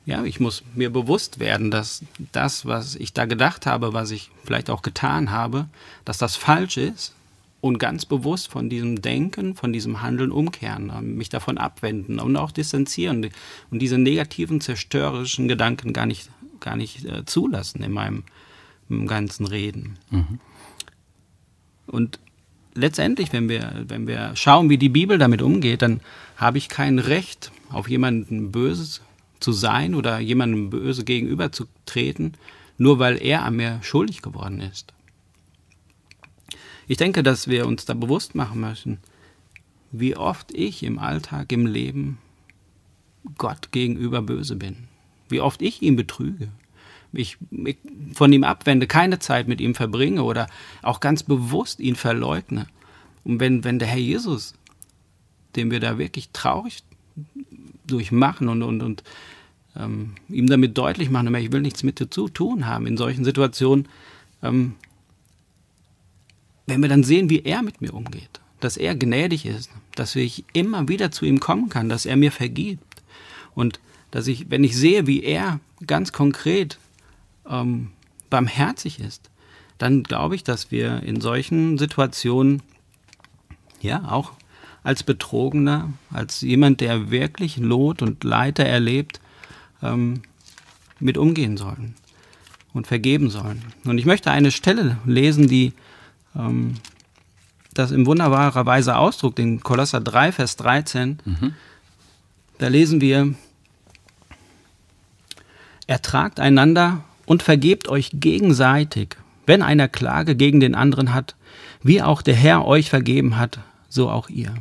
Ja, 0.06 0.24
ich 0.24 0.38
muss 0.38 0.62
mir 0.74 0.90
bewusst 0.90 1.40
werden, 1.40 1.72
dass 1.72 2.04
das, 2.30 2.64
was 2.64 2.94
ich 2.94 3.12
da 3.12 3.24
gedacht 3.24 3.66
habe, 3.66 3.92
was 3.92 4.12
ich 4.12 4.30
vielleicht 4.44 4.70
auch 4.70 4.82
getan 4.82 5.32
habe, 5.32 5.66
dass 6.04 6.16
das 6.16 6.36
falsch 6.36 6.76
ist 6.76 7.16
und 7.60 7.78
ganz 7.78 8.06
bewusst 8.06 8.48
von 8.48 8.70
diesem 8.70 9.02
Denken, 9.02 9.56
von 9.56 9.72
diesem 9.72 10.02
Handeln 10.02 10.30
umkehren, 10.30 11.16
mich 11.16 11.28
davon 11.28 11.58
abwenden 11.58 12.20
und 12.20 12.36
auch 12.36 12.52
distanzieren 12.52 13.28
und 13.72 13.82
diese 13.82 13.98
negativen, 13.98 14.60
zerstörerischen 14.60 15.48
Gedanken 15.48 15.92
gar 15.92 16.06
nicht, 16.06 16.30
gar 16.60 16.76
nicht 16.76 17.04
äh, 17.04 17.24
zulassen 17.24 17.82
in 17.82 17.90
meinem, 17.90 18.22
im 18.88 19.08
ganzen 19.08 19.44
Reden. 19.44 19.98
Mhm. 20.10 20.38
Und 21.88 22.20
letztendlich, 22.74 23.32
wenn 23.32 23.48
wir, 23.48 23.84
wenn 23.88 24.06
wir 24.06 24.36
schauen, 24.36 24.70
wie 24.70 24.78
die 24.78 24.88
Bibel 24.88 25.18
damit 25.18 25.42
umgeht, 25.42 25.82
dann 25.82 26.00
habe 26.36 26.58
ich 26.58 26.68
kein 26.68 27.00
Recht, 27.00 27.50
auf 27.70 27.88
jemanden 27.88 28.52
Böses 28.52 29.00
zu 29.40 29.52
sein 29.52 29.94
oder 29.94 30.18
jemandem 30.18 30.70
böse 30.70 31.04
gegenüberzutreten, 31.04 32.34
nur 32.78 32.98
weil 32.98 33.22
er 33.22 33.44
an 33.44 33.56
mir 33.56 33.80
schuldig 33.82 34.22
geworden 34.22 34.60
ist. 34.60 34.92
Ich 36.88 36.96
denke, 36.96 37.22
dass 37.22 37.48
wir 37.48 37.66
uns 37.66 37.84
da 37.84 37.94
bewusst 37.94 38.34
machen 38.34 38.60
müssen, 38.60 38.98
wie 39.90 40.16
oft 40.16 40.52
ich 40.52 40.82
im 40.82 40.98
Alltag, 40.98 41.50
im 41.52 41.66
Leben 41.66 42.18
Gott 43.38 43.72
gegenüber 43.72 44.22
böse 44.22 44.56
bin. 44.56 44.88
Wie 45.28 45.40
oft 45.40 45.62
ich 45.62 45.82
ihn 45.82 45.96
betrüge. 45.96 46.48
Ich, 47.12 47.38
ich 47.50 47.78
von 48.12 48.32
ihm 48.32 48.44
abwende, 48.44 48.86
keine 48.86 49.18
Zeit 49.18 49.48
mit 49.48 49.60
ihm 49.60 49.74
verbringe 49.74 50.22
oder 50.22 50.48
auch 50.82 51.00
ganz 51.00 51.22
bewusst 51.22 51.80
ihn 51.80 51.96
verleugne. 51.96 52.66
Und 53.24 53.40
wenn, 53.40 53.64
wenn 53.64 53.78
der 53.78 53.88
Herr 53.88 53.98
Jesus, 53.98 54.54
dem 55.56 55.70
wir 55.70 55.80
da 55.80 55.98
wirklich 55.98 56.30
traurig 56.32 56.82
durchmachen 57.86 58.48
und, 58.48 58.62
und, 58.62 58.82
und 58.82 59.02
ähm, 59.76 60.14
ihm 60.28 60.46
damit 60.46 60.76
deutlich 60.76 61.10
machen, 61.10 61.34
ich 61.34 61.52
will 61.52 61.60
nichts 61.60 61.82
mit 61.82 62.00
dir 62.00 62.10
zu 62.10 62.28
tun 62.28 62.66
haben 62.66 62.86
in 62.86 62.96
solchen 62.96 63.24
Situationen, 63.24 63.88
ähm, 64.42 64.74
wenn 66.66 66.80
wir 66.82 66.88
dann 66.88 67.04
sehen, 67.04 67.30
wie 67.30 67.42
er 67.42 67.62
mit 67.62 67.80
mir 67.80 67.94
umgeht, 67.94 68.40
dass 68.60 68.76
er 68.76 68.94
gnädig 68.94 69.46
ist, 69.46 69.70
dass 69.94 70.16
ich 70.16 70.44
immer 70.52 70.88
wieder 70.88 71.10
zu 71.10 71.24
ihm 71.24 71.40
kommen 71.40 71.68
kann, 71.68 71.88
dass 71.88 72.06
er 72.06 72.16
mir 72.16 72.32
vergibt 72.32 73.02
und 73.54 73.80
dass 74.10 74.26
ich, 74.26 74.50
wenn 74.50 74.64
ich 74.64 74.76
sehe, 74.76 75.06
wie 75.06 75.22
er 75.22 75.60
ganz 75.86 76.12
konkret 76.12 76.78
ähm, 77.48 77.90
barmherzig 78.30 79.00
ist, 79.00 79.30
dann 79.78 80.02
glaube 80.02 80.34
ich, 80.34 80.42
dass 80.42 80.70
wir 80.70 81.02
in 81.02 81.20
solchen 81.20 81.78
Situationen 81.78 82.62
ja 83.80 84.10
auch 84.10 84.32
als 84.86 85.02
Betrogener, 85.02 85.92
als 86.12 86.42
jemand, 86.42 86.80
der 86.80 87.10
wirklich 87.10 87.56
Lot 87.56 88.02
und 88.02 88.22
Leiter 88.22 88.64
erlebt, 88.64 89.20
ähm, 89.82 90.22
mit 91.00 91.18
umgehen 91.18 91.56
sollen 91.56 91.96
und 92.72 92.86
vergeben 92.86 93.28
sollen. 93.28 93.64
Und 93.84 93.98
ich 93.98 94.06
möchte 94.06 94.30
eine 94.30 94.52
Stelle 94.52 94.98
lesen, 95.04 95.48
die 95.48 95.72
ähm, 96.36 96.74
das 97.74 97.90
in 97.90 98.06
wunderbarer 98.06 98.64
Weise 98.64 98.96
ausdruckt, 98.96 99.40
in 99.40 99.60
Kolosser 99.60 100.00
3, 100.00 100.30
Vers 100.30 100.54
13. 100.54 101.18
Mhm. 101.24 101.54
Da 102.58 102.68
lesen 102.68 103.00
wir, 103.00 103.34
ertragt 105.88 106.38
einander 106.38 107.02
und 107.26 107.42
vergebt 107.42 107.88
euch 107.88 108.10
gegenseitig, 108.14 109.16
wenn 109.46 109.62
einer 109.62 109.88
Klage 109.88 110.36
gegen 110.36 110.60
den 110.60 110.76
anderen 110.76 111.12
hat, 111.12 111.34
wie 111.82 112.02
auch 112.02 112.22
der 112.22 112.36
Herr 112.36 112.64
euch 112.64 112.88
vergeben 112.88 113.36
hat, 113.36 113.58
so 113.88 114.08
auch 114.08 114.28
ihr. 114.28 114.54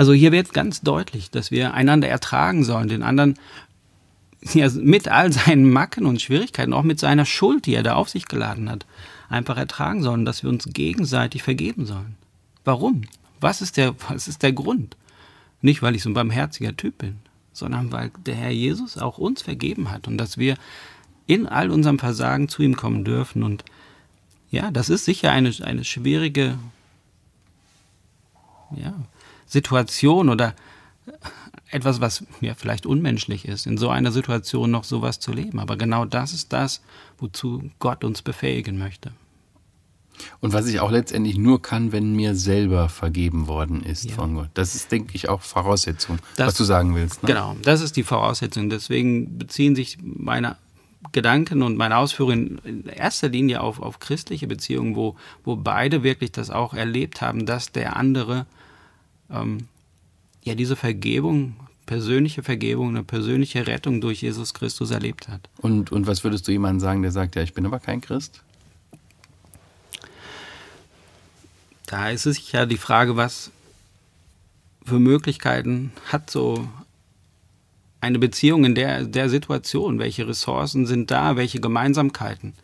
Also 0.00 0.14
hier 0.14 0.32
wird 0.32 0.54
ganz 0.54 0.80
deutlich, 0.80 1.30
dass 1.30 1.50
wir 1.50 1.74
einander 1.74 2.08
ertragen 2.08 2.64
sollen, 2.64 2.88
den 2.88 3.02
anderen 3.02 3.34
ja, 4.54 4.66
mit 4.70 5.08
all 5.08 5.30
seinen 5.30 5.70
Macken 5.70 6.06
und 6.06 6.22
Schwierigkeiten, 6.22 6.72
auch 6.72 6.84
mit 6.84 6.98
seiner 6.98 7.26
Schuld, 7.26 7.66
die 7.66 7.74
er 7.74 7.82
da 7.82 7.96
auf 7.96 8.08
sich 8.08 8.24
geladen 8.24 8.70
hat, 8.70 8.86
einfach 9.28 9.58
ertragen 9.58 10.02
sollen, 10.02 10.24
dass 10.24 10.42
wir 10.42 10.48
uns 10.48 10.64
gegenseitig 10.72 11.42
vergeben 11.42 11.84
sollen. 11.84 12.16
Warum? 12.64 13.02
Was 13.40 13.60
ist 13.60 13.76
der, 13.76 13.94
was 14.08 14.26
ist 14.26 14.42
der 14.42 14.54
Grund? 14.54 14.96
Nicht, 15.60 15.82
weil 15.82 15.94
ich 15.94 16.02
so 16.02 16.08
ein 16.08 16.14
barmherziger 16.14 16.74
Typ 16.74 16.96
bin, 16.96 17.18
sondern 17.52 17.92
weil 17.92 18.10
der 18.24 18.36
Herr 18.36 18.52
Jesus 18.52 18.96
auch 18.96 19.18
uns 19.18 19.42
vergeben 19.42 19.90
hat 19.90 20.08
und 20.08 20.16
dass 20.16 20.38
wir 20.38 20.56
in 21.26 21.46
all 21.46 21.70
unserem 21.70 21.98
Versagen 21.98 22.48
zu 22.48 22.62
ihm 22.62 22.74
kommen 22.74 23.04
dürfen. 23.04 23.42
Und 23.42 23.66
ja, 24.50 24.70
das 24.70 24.88
ist 24.88 25.04
sicher 25.04 25.30
eine, 25.30 25.52
eine 25.62 25.84
schwierige 25.84 26.56
ja, 28.74 28.94
Situation 29.50 30.28
oder 30.28 30.54
etwas, 31.70 32.00
was 32.00 32.24
ja 32.40 32.54
vielleicht 32.54 32.86
unmenschlich 32.86 33.46
ist, 33.46 33.66
in 33.66 33.78
so 33.78 33.88
einer 33.90 34.12
Situation 34.12 34.70
noch 34.70 34.84
sowas 34.84 35.20
zu 35.20 35.32
leben. 35.32 35.58
Aber 35.58 35.76
genau 35.76 36.04
das 36.04 36.32
ist 36.32 36.52
das, 36.52 36.82
wozu 37.18 37.70
Gott 37.78 38.04
uns 38.04 38.22
befähigen 38.22 38.78
möchte. 38.78 39.12
Und 40.40 40.52
was 40.52 40.66
ich 40.66 40.80
auch 40.80 40.90
letztendlich 40.90 41.38
nur 41.38 41.62
kann, 41.62 41.92
wenn 41.92 42.14
mir 42.14 42.34
selber 42.34 42.88
vergeben 42.88 43.46
worden 43.46 43.82
ist 43.82 44.04
ja. 44.04 44.14
von 44.14 44.34
Gott. 44.34 44.50
Das 44.54 44.74
ist, 44.74 44.92
denke 44.92 45.14
ich, 45.14 45.28
auch 45.28 45.40
Voraussetzung, 45.40 46.18
das, 46.36 46.48
was 46.48 46.54
du 46.54 46.64
sagen 46.64 46.94
willst. 46.94 47.22
Ne? 47.22 47.28
Genau, 47.28 47.56
das 47.62 47.80
ist 47.80 47.96
die 47.96 48.02
Voraussetzung. 48.02 48.68
Deswegen 48.68 49.38
beziehen 49.38 49.74
sich 49.74 49.98
meine 50.02 50.56
Gedanken 51.12 51.62
und 51.62 51.76
meine 51.76 51.96
Ausführungen 51.96 52.60
in 52.64 52.84
erster 52.84 53.30
Linie 53.30 53.62
auf, 53.62 53.80
auf 53.80 53.98
christliche 53.98 54.46
Beziehungen, 54.46 54.94
wo, 54.94 55.16
wo 55.44 55.56
beide 55.56 56.02
wirklich 56.02 56.32
das 56.32 56.50
auch 56.50 56.74
erlebt 56.74 57.22
haben, 57.22 57.46
dass 57.46 57.72
der 57.72 57.96
andere 57.96 58.46
ähm, 59.30 59.68
ja 60.42 60.54
diese 60.54 60.76
Vergebung, 60.76 61.56
persönliche 61.86 62.42
Vergebung, 62.42 62.90
eine 62.90 63.04
persönliche 63.04 63.66
Rettung 63.66 64.00
durch 64.00 64.22
Jesus 64.22 64.54
Christus 64.54 64.90
erlebt 64.90 65.28
hat. 65.28 65.48
Und, 65.58 65.92
und 65.92 66.06
was 66.06 66.24
würdest 66.24 66.46
du 66.46 66.52
jemandem 66.52 66.80
sagen, 66.80 67.02
der 67.02 67.12
sagt, 67.12 67.36
ja, 67.36 67.42
ich 67.42 67.54
bin 67.54 67.66
aber 67.66 67.80
kein 67.80 68.00
Christ? 68.00 68.42
Da 71.86 72.10
ist 72.10 72.26
es 72.26 72.52
ja 72.52 72.66
die 72.66 72.76
Frage, 72.76 73.16
was 73.16 73.50
für 74.84 75.00
Möglichkeiten 75.00 75.92
hat 76.06 76.30
so 76.30 76.68
eine 78.00 78.18
Beziehung 78.18 78.64
in 78.64 78.74
der, 78.74 79.04
der 79.04 79.28
Situation? 79.28 79.98
Welche 79.98 80.28
Ressourcen 80.28 80.86
sind 80.86 81.10
da? 81.10 81.36
Welche 81.36 81.60
Gemeinsamkeiten? 81.60 82.54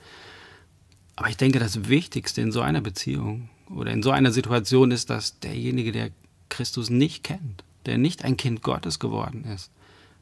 Aber 1.16 1.28
ich 1.28 1.36
denke, 1.36 1.58
das 1.58 1.88
Wichtigste 1.88 2.40
in 2.42 2.52
so 2.52 2.60
einer 2.60 2.80
Beziehung 2.80 3.48
oder 3.74 3.90
in 3.90 4.02
so 4.02 4.10
einer 4.10 4.30
Situation 4.30 4.90
ist, 4.90 5.10
dass 5.10 5.40
derjenige, 5.40 5.90
der 5.90 6.10
Christus 6.48 6.90
nicht 6.90 7.24
kennt, 7.24 7.64
der 7.86 7.98
nicht 7.98 8.24
ein 8.24 8.36
Kind 8.36 8.62
Gottes 8.62 8.98
geworden 8.98 9.44
ist, 9.44 9.70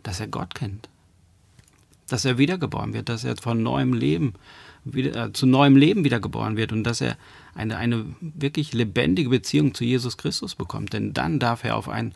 dass 0.02 0.20
er 0.20 0.28
Gott 0.28 0.54
kennt, 0.54 0.88
dass 2.08 2.24
er 2.24 2.38
wiedergeboren 2.38 2.92
wird, 2.92 3.08
dass 3.08 3.24
er 3.24 3.36
von 3.36 3.62
neuem 3.62 3.92
Leben 3.92 4.34
wieder, 4.84 5.26
äh, 5.26 5.32
zu 5.32 5.46
neuem 5.46 5.76
Leben 5.76 6.04
wiedergeboren 6.04 6.56
wird 6.56 6.72
und 6.72 6.84
dass 6.84 7.00
er 7.00 7.16
eine, 7.54 7.76
eine 7.76 8.04
wirklich 8.20 8.72
lebendige 8.72 9.30
Beziehung 9.30 9.74
zu 9.74 9.84
Jesus 9.84 10.16
Christus 10.16 10.54
bekommt. 10.54 10.92
Denn 10.92 11.12
dann 11.12 11.38
darf 11.38 11.64
er 11.64 11.76
auf 11.76 11.88
eine 11.88 12.12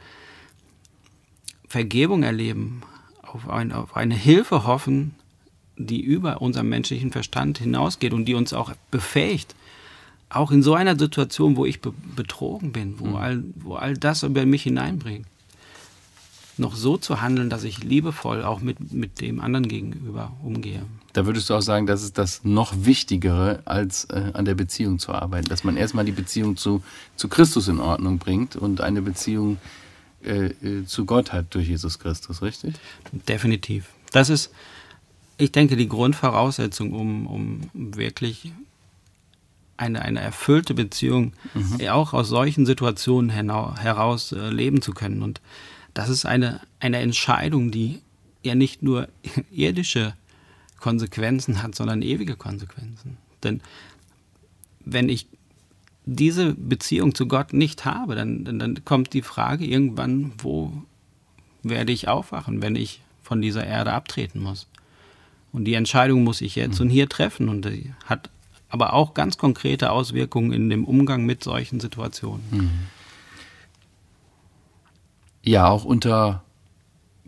Vergebung 1.66 2.22
erleben, 2.22 2.82
auf, 3.22 3.48
ein, 3.48 3.72
auf 3.72 3.96
eine 3.96 4.14
Hilfe 4.14 4.66
hoffen, 4.66 5.14
die 5.76 6.00
über 6.00 6.42
unseren 6.42 6.68
menschlichen 6.68 7.12
Verstand 7.12 7.58
hinausgeht 7.58 8.12
und 8.12 8.24
die 8.24 8.34
uns 8.34 8.52
auch 8.52 8.72
befähigt, 8.90 9.54
auch 10.30 10.50
in 10.50 10.62
so 10.62 10.75
einer 10.75 10.99
Situation, 10.99 11.56
wo 11.56 11.64
ich 11.64 11.80
be 11.80 11.92
betrogen 12.16 12.73
bin, 12.73 12.99
wo, 12.99 13.06
mhm. 13.06 13.16
all, 13.16 13.44
wo 13.56 13.75
all 13.75 13.94
das 13.94 14.23
über 14.23 14.44
mich 14.44 14.64
hineinbringt, 14.64 15.26
noch 16.58 16.75
so 16.75 16.97
zu 16.97 17.20
handeln, 17.20 17.50
dass 17.50 17.64
ich 17.64 17.85
liebevoll 17.85 18.42
auch 18.42 18.61
mit, 18.61 18.92
mit 18.92 19.20
dem 19.20 19.40
anderen 19.40 19.68
gegenüber 19.68 20.32
umgehe. 20.42 20.82
Da 21.12 21.25
würdest 21.25 21.49
du 21.49 21.54
auch 21.54 21.62
sagen, 21.62 21.87
das 21.87 22.02
ist 22.02 22.18
das 22.18 22.44
noch 22.44 22.75
Wichtigere, 22.85 23.62
als 23.64 24.04
äh, 24.06 24.32
an 24.35 24.44
der 24.44 24.54
Beziehung 24.54 24.99
zu 24.99 25.12
arbeiten. 25.12 25.49
Dass 25.49 25.64
man 25.64 25.76
erstmal 25.76 26.04
die 26.04 26.12
Beziehung 26.12 26.56
zu, 26.56 26.82
zu 27.16 27.28
Christus 27.28 27.68
in 27.68 27.80
Ordnung 27.80 28.18
bringt 28.18 28.56
und 28.56 28.80
eine 28.80 29.02
Beziehung 29.02 29.58
äh, 30.25 30.47
äh 30.47 30.85
zu 30.85 31.06
Gott 31.06 31.32
hat 31.32 31.54
durch 31.54 31.68
Jesus 31.68 31.99
Christus, 31.99 32.42
richtig? 32.42 32.75
Definitiv. 33.28 33.87
Das 34.12 34.28
ist, 34.28 34.50
ich 35.38 35.52
denke, 35.52 35.76
die 35.76 35.88
Grundvoraussetzung, 35.88 36.92
um, 36.92 37.26
um 37.26 37.61
wirklich 37.73 38.52
eine, 39.78 40.02
eine 40.02 40.20
erfüllte 40.20 40.75
Beziehung 40.75 41.32
mhm. 41.54 41.88
auch 41.88 42.12
aus 42.12 42.28
solchen 42.28 42.66
Situationen 42.66 43.30
heraus 43.30 44.32
äh, 44.32 44.50
leben 44.50 44.82
zu 44.82 44.92
können. 44.92 45.23
Und 45.23 45.40
das 45.94 46.08
ist 46.08 46.26
eine, 46.26 46.61
eine 46.80 46.99
Entscheidung, 46.99 47.70
die 47.70 48.00
ja 48.42 48.54
nicht 48.54 48.82
nur 48.82 49.08
irdische 49.50 50.14
Konsequenzen 50.78 51.62
hat, 51.62 51.75
sondern 51.75 52.02
ewige 52.02 52.37
Konsequenzen. 52.37 53.16
Denn 53.42 53.61
wenn 54.85 55.08
ich 55.08 55.26
diese 56.04 56.54
Beziehung 56.54 57.14
zu 57.14 57.28
Gott 57.28 57.52
nicht 57.52 57.85
habe, 57.85 58.14
dann, 58.14 58.44
dann, 58.44 58.58
dann 58.58 58.85
kommt 58.85 59.12
die 59.12 59.23
Frage 59.23 59.64
irgendwann, 59.64 60.32
wo 60.38 60.73
werde 61.62 61.92
ich 61.92 62.08
aufwachen, 62.08 62.62
wenn 62.62 62.76
ich 62.76 63.00
von 63.23 63.42
dieser 63.42 63.66
Erde 63.66 63.92
abtreten 63.92 64.40
muss? 64.40 64.66
Und 65.52 65.64
die 65.64 65.75
Entscheidung 65.75 66.25
muss 66.25 66.40
ich 66.40 66.56
jetzt 66.56 66.78
mhm. 66.78 66.87
und 66.87 66.90
hier 66.90 67.08
treffen 67.08 67.49
und 67.49 67.64
die 67.64 67.92
hat 68.06 68.30
aber 68.68 68.92
auch 68.92 69.14
ganz 69.14 69.38
konkrete 69.38 69.90
Auswirkungen 69.90 70.52
in 70.52 70.70
dem 70.70 70.84
Umgang 70.84 71.25
mit 71.25 71.42
solchen 71.42 71.80
Situationen. 71.80 72.44
Mhm. 72.50 72.70
Ja, 75.42 75.68
auch 75.68 75.84
unter 75.84 76.42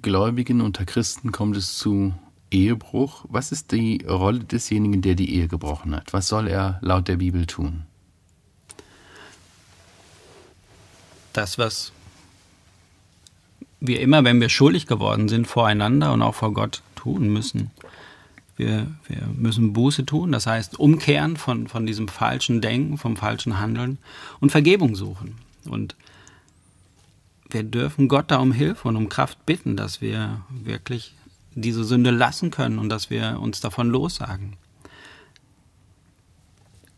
Gläubigen, 0.03 0.61
unter 0.61 0.85
Christen 0.85 1.33
kommt 1.33 1.57
es 1.57 1.79
zu 1.79 2.15
Ehebruch. 2.51 3.25
Was 3.29 3.53
ist 3.53 3.73
die 3.73 4.05
Rolle 4.07 4.41
desjenigen, 4.41 5.03
der 5.03 5.15
die 5.15 5.35
Ehe 5.35 5.49
gebrochen 5.49 5.95
hat? 5.95 6.13
Was 6.13 6.29
soll 6.29 6.49
er 6.49 6.79
laut 6.83 7.09
der 7.09 7.17
Bibel 7.17 7.47
tun? 7.47 7.85
Das, 11.33 11.59
was 11.59 11.93
wir 13.81 14.01
immer, 14.01 14.25
wenn 14.25 14.41
wir 14.41 14.49
schuldig 14.49 14.87
geworden 14.87 15.29
sind, 15.29 15.47
voreinander 15.47 16.13
und 16.13 16.23
auch 16.23 16.35
vor 16.35 16.53
Gott 16.53 16.83
tun 16.97 17.29
müssen. 17.29 17.71
Wir, 18.61 18.89
wir 19.09 19.27
müssen 19.35 19.73
Buße 19.73 20.05
tun, 20.05 20.33
das 20.33 20.47
heißt 20.47 20.79
umkehren 20.79 21.39
von, 21.39 21.67
von 21.67 21.87
diesem 21.87 22.09
falschen 22.09 22.61
Denken, 22.61 22.99
vom 22.99 23.17
falschen 23.17 23.59
Handeln 23.59 23.97
und 24.39 24.51
Vergebung 24.51 24.97
suchen. 24.97 25.37
Und 25.65 25.97
wir 27.49 27.63
dürfen 27.63 28.09
Gott 28.09 28.31
da 28.31 28.37
um 28.37 28.53
Hilfe 28.53 28.87
und 28.87 28.97
um 28.97 29.09
Kraft 29.09 29.47
bitten, 29.47 29.79
dass 29.79 30.03
wir 30.03 30.43
wirklich 30.51 31.15
diese 31.55 31.85
Sünde 31.85 32.11
lassen 32.11 32.51
können 32.51 32.79
und 32.79 32.91
dass 32.91 33.09
wir 33.09 33.41
uns 33.41 33.61
davon 33.61 33.89
lossagen. 33.89 34.59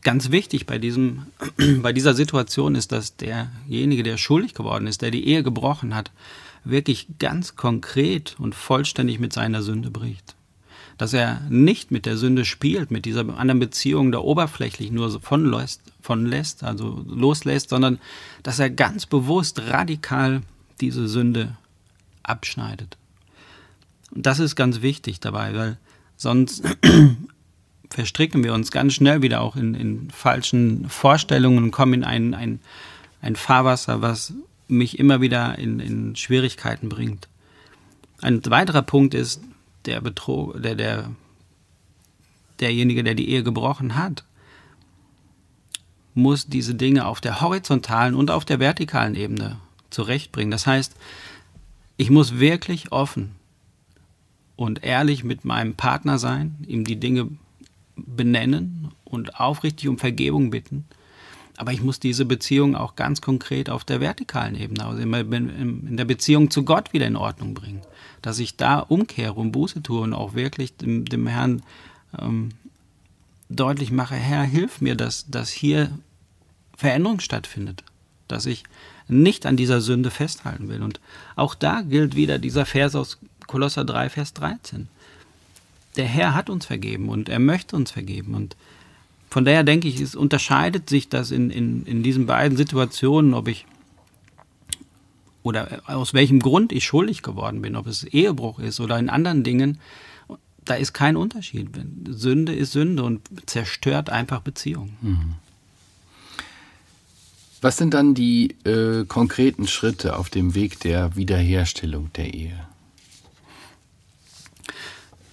Ganz 0.02 0.33
wichtig 0.33 0.66
bei, 0.66 0.78
diesem, 0.78 1.26
bei 1.81 1.92
dieser 1.92 2.14
Situation 2.14 2.75
ist, 2.75 2.90
dass 2.90 3.16
derjenige, 3.16 4.02
der 4.02 4.16
schuldig 4.16 4.54
geworden 4.54 4.88
ist, 4.88 5.00
der 5.00 5.12
die 5.12 5.28
Ehe 5.28 5.45
gebrochen 5.45 5.95
hat, 5.95 6.11
wirklich 6.64 7.07
ganz 7.21 7.54
konkret 7.54 8.35
und 8.40 8.57
vollständig 8.57 9.21
mit 9.21 9.33
seiner 9.33 9.62
Sünde 9.62 9.92
bricht. 9.92 10.35
Dass 11.02 11.14
er 11.14 11.40
nicht 11.50 11.90
mit 11.90 12.06
der 12.06 12.16
Sünde 12.16 12.44
spielt, 12.44 12.92
mit 12.92 13.06
dieser 13.06 13.28
anderen 13.37 13.59
Beziehung 13.59 14.12
da 14.12 14.21
oberflächlich 14.21 14.92
nur 14.92 15.11
so 15.11 15.18
von 15.18 15.44
lässt, 15.44 15.82
von 16.00 16.25
lässt, 16.25 16.62
also 16.62 17.04
loslässt, 17.09 17.71
sondern 17.71 17.99
dass 18.44 18.61
er 18.61 18.71
ganz 18.71 19.06
bewusst 19.06 19.61
radikal 19.62 20.42
diese 20.80 21.09
Sünde 21.09 21.56
abschneidet. 22.23 22.97
Und 24.14 24.26
das 24.26 24.38
ist 24.38 24.54
ganz 24.54 24.80
wichtig 24.80 25.18
dabei, 25.18 25.56
weil 25.56 25.76
sonst 26.16 26.62
verstricken 27.90 28.44
wir 28.44 28.54
uns 28.54 28.71
ganz 28.71 28.94
schnell 28.94 29.23
wieder 29.23 29.40
auch 29.40 29.56
in, 29.56 29.75
in 29.75 30.09
falschen 30.12 30.88
Vorstellungen 30.88 31.64
und 31.64 31.71
kommen 31.73 31.94
in 31.94 32.04
ein, 32.04 32.32
ein, 32.32 32.61
ein 33.23 33.35
Fahrwasser, 33.35 34.02
was 34.02 34.35
mich 34.68 35.00
immer 35.00 35.21
wieder 35.21 35.59
in, 35.59 35.80
in 35.80 36.14
Schwierigkeiten 36.14 36.88
bringt. 36.88 37.26
Ein 38.21 38.40
weiterer 38.47 38.82
Punkt 38.82 39.14
ist, 39.14 39.42
der 39.86 40.00
Betrug, 40.00 40.60
der, 40.62 40.74
der, 40.74 41.10
derjenige, 42.60 43.04
der 43.04 43.14
die 43.14 43.28
Ehe 43.28 43.42
gebrochen 43.42 43.96
hat, 43.96 44.24
muss 46.14 46.46
diese 46.46 46.74
Dinge 46.74 47.06
auf 47.06 47.20
der 47.20 47.40
horizontalen 47.40 48.14
und 48.14 48.30
auf 48.30 48.44
der 48.44 48.60
vertikalen 48.60 49.14
Ebene 49.14 49.58
zurechtbringen. 49.90 50.50
Das 50.50 50.66
heißt, 50.66 50.94
ich 51.96 52.10
muss 52.10 52.38
wirklich 52.38 52.92
offen 52.92 53.36
und 54.56 54.84
ehrlich 54.84 55.24
mit 55.24 55.44
meinem 55.44 55.74
Partner 55.74 56.18
sein, 56.18 56.56
ihm 56.66 56.84
die 56.84 57.00
Dinge 57.00 57.28
benennen 57.96 58.92
und 59.04 59.38
aufrichtig 59.40 59.88
um 59.88 59.98
Vergebung 59.98 60.50
bitten 60.50 60.84
aber 61.62 61.73
ich 61.73 61.81
muss 61.81 62.00
diese 62.00 62.25
Beziehung 62.25 62.75
auch 62.75 62.97
ganz 62.97 63.21
konkret 63.21 63.71
auf 63.71 63.85
der 63.85 64.00
vertikalen 64.00 64.57
Ebene, 64.57 64.85
also 64.85 65.00
in 65.00 65.97
der 65.97 66.04
Beziehung 66.04 66.50
zu 66.50 66.64
Gott 66.64 66.92
wieder 66.92 67.07
in 67.07 67.14
Ordnung 67.14 67.54
bringen. 67.54 67.83
Dass 68.21 68.40
ich 68.40 68.57
da 68.57 68.81
umkehre 68.81 69.35
und 69.35 69.52
Buße 69.52 69.81
tue 69.81 70.00
und 70.00 70.12
auch 70.12 70.35
wirklich 70.35 70.76
dem, 70.76 71.04
dem 71.04 71.28
Herrn 71.28 71.62
ähm, 72.19 72.49
deutlich 73.49 73.92
mache, 73.92 74.16
Herr, 74.16 74.42
hilf 74.42 74.81
mir, 74.81 74.97
dass, 74.97 75.31
dass 75.31 75.50
hier 75.50 75.97
Veränderung 76.76 77.21
stattfindet. 77.21 77.85
Dass 78.26 78.45
ich 78.45 78.64
nicht 79.07 79.47
an 79.47 79.57
dieser 79.57 79.81
Sünde 79.81 80.11
festhalten 80.11 80.69
will. 80.69 80.83
Und 80.83 80.99
auch 81.37 81.54
da 81.54 81.83
gilt 81.83 82.16
wieder 82.16 82.40
dieser 82.40 82.66
Vers 82.66 82.97
aus 82.97 83.19
Kolosser 83.47 83.85
3, 83.85 84.11
Vers 84.11 84.35
13. 84.35 84.88
Der 85.95 86.07
Herr 86.07 86.35
hat 86.35 86.50
uns 86.50 86.66
vergeben 86.66 87.09
und 87.09 87.28
er 87.28 87.38
möchte 87.38 87.76
uns 87.76 87.92
vergeben. 87.92 88.35
Und 88.35 88.57
von 89.32 89.46
daher 89.46 89.64
denke 89.64 89.88
ich, 89.88 89.98
es 89.98 90.14
unterscheidet 90.14 90.90
sich 90.90 91.08
das 91.08 91.30
in, 91.30 91.49
in, 91.49 91.86
in 91.86 92.02
diesen 92.02 92.26
beiden 92.26 92.54
Situationen, 92.58 93.32
ob 93.32 93.49
ich 93.49 93.64
oder 95.42 95.80
aus 95.86 96.12
welchem 96.12 96.38
Grund 96.38 96.71
ich 96.71 96.84
schuldig 96.84 97.23
geworden 97.23 97.62
bin, 97.62 97.75
ob 97.75 97.86
es 97.86 98.04
Ehebruch 98.04 98.58
ist 98.58 98.78
oder 98.78 98.99
in 98.99 99.08
anderen 99.08 99.42
Dingen, 99.42 99.78
da 100.66 100.75
ist 100.75 100.92
kein 100.92 101.16
Unterschied. 101.16 101.71
Sünde 102.06 102.54
ist 102.54 102.73
Sünde 102.73 103.04
und 103.04 103.23
zerstört 103.47 104.10
einfach 104.10 104.42
Beziehungen. 104.42 104.99
Mhm. 105.00 105.34
Was 107.62 107.78
sind 107.78 107.95
dann 107.95 108.12
die 108.12 108.54
äh, 108.66 109.06
konkreten 109.06 109.66
Schritte 109.66 110.18
auf 110.18 110.28
dem 110.28 110.54
Weg 110.54 110.78
der 110.80 111.16
Wiederherstellung 111.16 112.12
der 112.16 112.34
Ehe? 112.34 112.66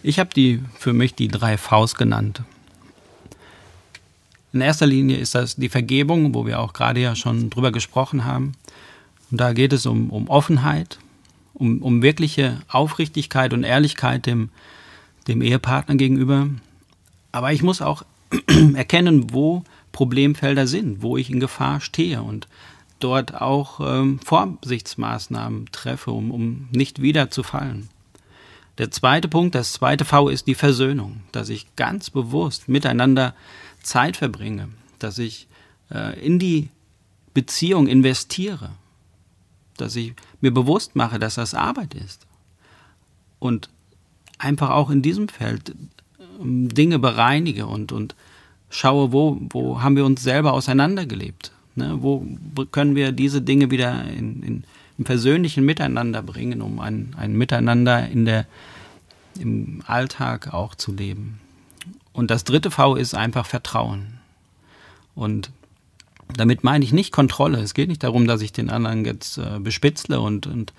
Ich 0.03 0.19
habe 0.19 0.33
die 0.33 0.61
für 0.77 0.93
mich 0.93 1.15
die 1.15 1.27
drei 1.27 1.57
Vs 1.57 1.95
genannt. 1.95 2.43
In 4.51 4.61
erster 4.61 4.87
Linie 4.87 5.17
ist 5.17 5.35
das 5.35 5.55
die 5.55 5.69
Vergebung, 5.69 6.33
wo 6.33 6.45
wir 6.45 6.59
auch 6.59 6.73
gerade 6.73 7.01
ja 7.01 7.15
schon 7.15 7.49
drüber 7.49 7.71
gesprochen 7.71 8.25
haben. 8.25 8.53
Und 9.29 9.39
da 9.39 9.53
geht 9.53 9.73
es 9.73 9.85
um, 9.85 10.09
um 10.09 10.27
Offenheit, 10.27 10.97
um, 11.53 11.81
um 11.81 12.01
wirkliche 12.01 12.61
Aufrichtigkeit 12.67 13.53
und 13.53 13.63
Ehrlichkeit 13.63 14.25
dem, 14.25 14.49
dem 15.27 15.41
Ehepartner 15.41 15.95
gegenüber. 15.95 16.49
Aber 17.31 17.53
ich 17.53 17.61
muss 17.61 17.81
auch 17.81 18.03
erkennen, 18.75 19.33
wo 19.33 19.63
Problemfelder 19.91 20.65
sind, 20.65 21.01
wo 21.03 21.17
ich 21.17 21.29
in 21.29 21.39
Gefahr 21.39 21.79
stehe 21.81 22.23
und 22.23 22.47
dort 22.99 23.39
auch 23.39 23.79
ähm, 23.81 24.19
Vorsichtsmaßnahmen 24.23 25.67
treffe, 25.71 26.11
um, 26.11 26.31
um 26.31 26.67
nicht 26.71 27.01
wieder 27.01 27.29
zu 27.29 27.43
fallen. 27.43 27.89
Der 28.77 28.91
zweite 28.91 29.27
Punkt, 29.27 29.55
das 29.55 29.73
zweite 29.73 30.05
V 30.05 30.29
ist 30.29 30.47
die 30.47 30.55
Versöhnung, 30.55 31.21
dass 31.31 31.49
ich 31.49 31.67
ganz 31.75 32.09
bewusst 32.09 32.69
miteinander 32.69 33.35
Zeit 33.83 34.17
verbringe, 34.17 34.69
dass 34.99 35.17
ich 35.17 35.47
äh, 35.91 36.19
in 36.19 36.39
die 36.39 36.69
Beziehung 37.33 37.87
investiere, 37.87 38.71
dass 39.77 39.95
ich 39.95 40.13
mir 40.41 40.53
bewusst 40.53 40.95
mache, 40.95 41.19
dass 41.19 41.35
das 41.35 41.53
Arbeit 41.53 41.93
ist 41.93 42.27
und 43.39 43.69
einfach 44.37 44.69
auch 44.71 44.89
in 44.89 45.01
diesem 45.01 45.29
Feld 45.29 45.73
ähm, 46.39 46.69
Dinge 46.69 46.99
bereinige 46.99 47.67
und, 47.67 47.91
und 47.91 48.15
schaue, 48.69 49.11
wo, 49.11 49.39
wo 49.49 49.81
haben 49.81 49.95
wir 49.95 50.05
uns 50.05 50.21
selber 50.21 50.53
auseinandergelebt, 50.53 51.51
ne? 51.75 51.97
wo 52.01 52.25
können 52.71 52.95
wir 52.95 53.11
diese 53.11 53.41
Dinge 53.41 53.71
wieder 53.71 54.03
in, 54.05 54.43
in, 54.43 54.63
im 54.97 55.03
persönlichen 55.05 55.65
Miteinander 55.65 56.21
bringen, 56.21 56.61
um 56.61 56.79
ein, 56.79 57.15
ein 57.17 57.33
Miteinander 57.33 58.07
in 58.07 58.25
der, 58.25 58.45
im 59.39 59.81
Alltag 59.87 60.53
auch 60.53 60.75
zu 60.75 60.91
leben. 60.91 61.39
Und 62.19 62.29
das 62.29 62.43
dritte 62.43 62.69
V 62.69 62.95
ist 62.95 63.15
einfach 63.15 63.45
Vertrauen. 63.45 64.19
Und 65.15 65.51
damit 66.35 66.65
meine 66.65 66.83
ich 66.83 66.91
nicht 66.91 67.13
Kontrolle. 67.13 67.59
Es 67.59 67.73
geht 67.73 67.87
nicht 67.87 68.03
darum, 68.03 68.27
dass 68.27 68.41
ich 68.41 68.51
den 68.51 68.69
anderen 68.69 69.05
jetzt 69.05 69.37
äh, 69.37 69.57
bespitzle 69.57 70.19
und, 70.19 70.45
und 70.45 70.73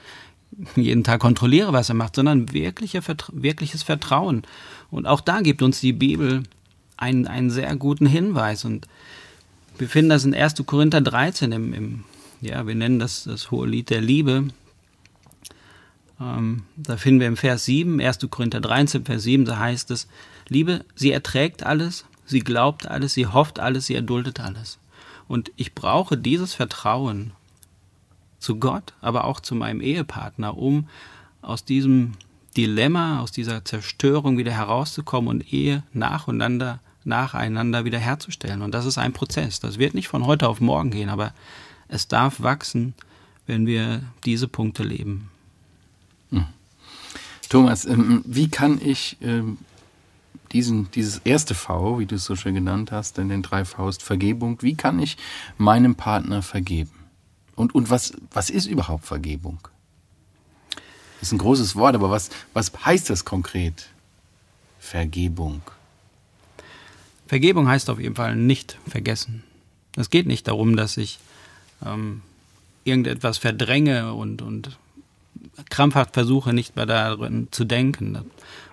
jeden 0.77 1.03
Tag 1.03 1.23
kontrolliere, 1.23 1.73
was 1.73 1.89
er 1.89 1.95
macht, 1.95 2.17
sondern 2.17 2.53
wirkliche, 2.53 3.01
wirkliches 3.33 3.83
Vertrauen. 3.83 4.43
Und 4.91 5.07
auch 5.07 5.23
da 5.23 5.41
gibt 5.41 5.63
uns 5.63 5.81
die 5.81 5.95
Bibel 5.95 6.43
einen, 6.99 7.27
einen 7.27 7.49
sehr 7.49 7.75
guten 7.77 8.05
Hinweis. 8.05 8.67
Und 8.67 8.87
wir 9.79 9.89
finden 9.89 10.11
das 10.11 10.27
in 10.27 10.35
1. 10.35 10.57
Korinther 10.67 11.01
13, 11.01 11.53
im, 11.53 11.73
im, 11.73 12.05
ja, 12.43 12.67
wir 12.67 12.75
nennen 12.75 12.99
das 12.99 13.25
das 13.25 13.51
hohe 13.51 13.67
Lied 13.67 13.89
der 13.89 14.03
Liebe. 14.03 14.49
Ähm, 16.21 16.65
da 16.77 16.99
finden 16.99 17.21
wir 17.21 17.29
im 17.29 17.39
Vers 17.39 17.65
7, 17.65 17.99
1. 17.99 18.29
Korinther 18.29 18.61
13, 18.61 19.07
Vers 19.07 19.23
7, 19.23 19.47
da 19.47 19.59
heißt 19.59 19.91
es, 19.91 20.07
Liebe, 20.51 20.85
sie 20.97 21.13
erträgt 21.13 21.63
alles, 21.63 22.05
sie 22.27 22.41
glaubt 22.41 22.87
alles, 22.87 23.15
sie 23.15 23.27
hofft 23.27 23.61
alles, 23.61 23.87
sie 23.87 23.95
erduldet 23.95 24.41
alles. 24.41 24.79
Und 25.29 25.53
ich 25.57 25.75
brauche 25.75 26.19
dieses 26.19 26.55
Vertrauen 26.55 27.33
zu 28.41 28.57
Gott, 28.57 28.93
aber 29.01 29.25
auch 29.25 29.39
zu 29.39 29.55
meinem 29.55 29.81
Ehepartner, 29.81 30.59
um 30.59 30.89
aus 31.41 31.65
diesem 31.65 32.13
Dilemma, 32.57 33.21
aus 33.21 33.31
dieser 33.31 33.65
Zerstörung 33.65 34.39
wieder 34.39 34.51
herauszukommen 34.51 35.31
und 35.31 35.53
Ehe 35.53 35.85
nacheinander, 35.93 36.81
nacheinander 37.05 37.85
wieder 37.85 37.99
herzustellen. 37.99 38.63
Und 38.63 38.75
das 38.75 38.87
ist 38.87 38.99
ein 38.99 39.13
Prozess. 39.13 39.61
Das 39.61 39.79
wird 39.79 39.95
nicht 39.95 40.09
von 40.09 40.27
heute 40.27 40.49
auf 40.49 40.61
morgen 40.61 40.91
gehen, 40.91 41.11
aber 41.11 41.33
es 41.87 42.09
darf 42.09 42.43
wachsen, 42.43 42.95
wenn 43.47 43.67
wir 43.67 44.03
diese 44.25 44.49
Punkte 44.49 44.83
leben. 44.83 45.31
Hm. 46.31 46.47
Thomas, 47.49 47.85
ähm, 47.85 48.25
wie 48.27 48.49
kann 48.49 48.81
ich 48.83 49.17
ähm, 49.21 49.59
diesen, 50.53 50.91
dieses 50.91 51.19
erste 51.19 51.55
V, 51.55 51.99
wie 51.99 52.07
du 52.07 52.17
es 52.17 52.25
so 52.25 52.37
schön 52.37 52.55
genannt 52.55 52.93
hast, 52.93 53.19
in 53.19 53.29
den 53.29 53.43
drei 53.43 53.65
Vs, 53.65 53.99
Vergebung, 53.99 54.61
wie 54.63 54.75
kann 54.75 54.99
ich 54.99 55.17
meinem 55.59 55.95
Partner 55.95 56.43
vergeben? 56.43 56.93
Und, 57.55 57.75
und 57.75 57.91
was, 57.91 58.15
was 58.33 58.51
ist 58.51 58.67
überhaupt 58.67 59.05
Vergebung? 59.05 59.59
Das 61.21 61.29
ist 61.29 61.33
ein 61.33 61.39
großes 61.39 61.77
Wort, 61.77 61.95
aber 61.95 62.11
was, 62.11 62.31
was 62.55 62.73
heißt 62.85 63.11
das 63.11 63.25
konkret? 63.25 63.89
Vergebung. 64.79 65.61
Vergebung 67.27 67.69
heißt 67.69 67.91
auf 67.91 68.01
jeden 68.01 68.17
Fall 68.17 68.35
nicht 68.35 68.79
vergessen. 68.89 69.45
Es 69.97 70.11
geht 70.11 70.27
nicht 70.27 70.49
darum, 70.49 70.77
dass 70.77 70.97
ich 70.97 71.19
ähm, 71.85 72.23
irgendetwas 72.85 73.39
verdränge 73.39 74.15
und, 74.15 74.43
und 74.43 74.79
krampfhaft 75.69 76.15
versuche, 76.15 76.53
nicht 76.53 76.77
mehr 76.77 76.87
darin 76.87 77.49
zu 77.51 77.65
denken. 77.65 78.19